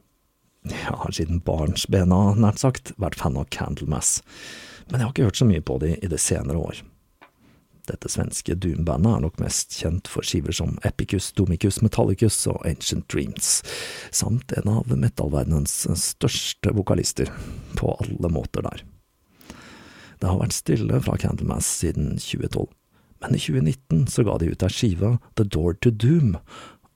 [0.70, 4.20] Jeg har siden barnsbena, nært sagt, vært fan av Candlemass,
[4.88, 6.80] men jeg har ikke hørt så mye på de i det senere år.
[7.88, 13.09] Dette svenske doom-bandet er nok mest kjent for skiver som Epicus, Domicus, Metallicus og Ancient
[13.12, 13.61] Dreams,
[14.14, 17.32] samt en av metallverdenens største vokalister,
[17.76, 18.84] på alle måter der.
[20.20, 22.68] Det har vært stille fra Candlemass siden 2012
[23.20, 26.36] men i 2019 så ga de ut ei skive, The Door to Doom,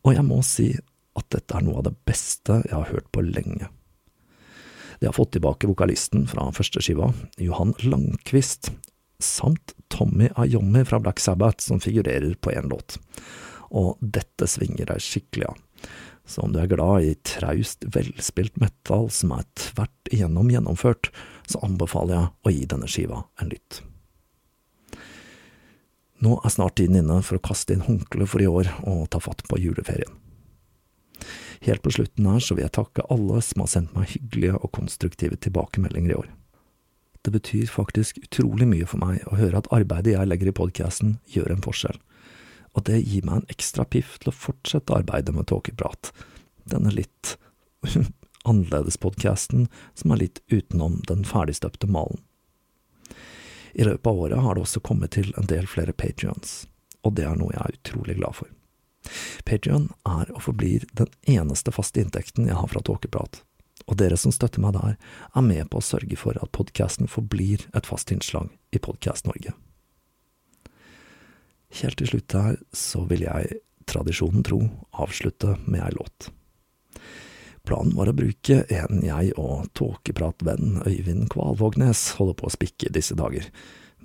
[0.04, 0.68] og jeg må si
[1.14, 3.68] at dette er noe av det beste jeg har hørt på lenge.
[5.00, 7.10] De har fått tilbake vokalisten fra første skiva,
[7.42, 8.72] Johan Langquist,
[9.22, 12.98] samt Tommy Ayomi fra Black Sabbath, som figurerer på én låt.
[13.74, 15.60] Og dette svinger deg skikkelig av.
[16.24, 21.10] Så om du er glad i traust, velspilt metal som er tvert igjennom gjennomført,
[21.44, 23.82] så anbefaler jeg å gi denne skiva en lytt.
[26.24, 29.20] Nå er snart tiden inne for å kaste inn håndkleet for i år og ta
[29.20, 30.12] fatt på juleferien.
[31.64, 34.72] Helt på slutten her så vil jeg takke alle som har sendt meg hyggelige og
[34.76, 36.30] konstruktive tilbakemeldinger i år.
[37.24, 41.16] Det betyr faktisk utrolig mye for meg å høre at arbeidet jeg legger i podkasten,
[41.32, 41.96] gjør en forskjell,
[42.76, 46.12] og det gir meg en ekstra piff til å fortsette arbeidet med tåkeprat,
[46.68, 47.36] denne litt
[48.48, 52.20] annerledes podkasten som er litt utenom den ferdigstøpte malen.
[53.74, 56.64] I løpet av året har det også kommet til en del flere patrions,
[57.02, 58.52] og det er noe jeg er utrolig glad for.
[59.44, 63.42] Patrion er og forblir den eneste faste inntekten jeg har fra Tåkeprat,
[63.84, 64.96] og dere som støtter meg der,
[65.34, 69.52] er med på å sørge for at podkasten forblir et fast innslag i Podkast Norge.
[71.74, 73.58] Helt til slutt her så vil jeg,
[73.90, 74.62] tradisjonen tro,
[74.94, 76.30] avslutte med ei låt.
[77.64, 82.92] Planen var å bruke en jeg og tåkepratvenn Øyvind Kvalvågnes holder på å spikke i
[82.92, 83.46] disse dager,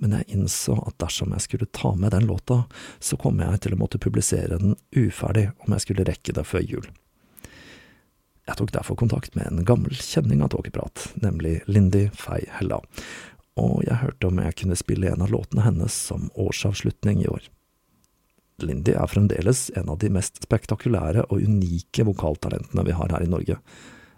[0.00, 2.62] men jeg innså at dersom jeg skulle ta med den låta,
[3.04, 6.64] så kom jeg til å måtte publisere den uferdig om jeg skulle rekke det før
[6.64, 6.88] jul.
[8.48, 12.80] Jeg tok derfor kontakt med en gammel kjenning av Tåkeprat, nemlig Lindy Fei Hella,
[13.60, 17.44] og jeg hørte om jeg kunne spille en av låtene hennes som årsavslutning i år.
[18.62, 23.30] Lindy er fremdeles en av de mest spektakulære og unike vokaltalentene vi har her i
[23.30, 23.58] Norge,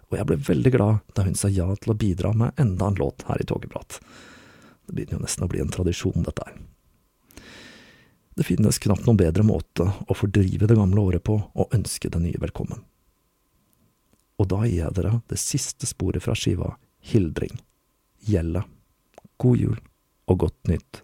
[0.09, 2.99] og jeg ble veldig glad da hun sa ja til å bidra med enda en
[2.99, 3.99] låt her i Togeprat.
[4.85, 6.57] Det begynner jo nesten å bli en tradisjon, dette her.
[8.33, 12.21] Det finnes knapt noen bedre måte å fordrive det gamle året på og ønske det
[12.23, 12.81] nye velkommen.
[14.41, 16.73] Og da gir jeg dere det siste sporet fra skiva,
[17.03, 17.57] Hildring.
[18.25, 18.63] Gjelle.
[19.37, 19.79] God jul
[20.31, 21.03] og godt nytt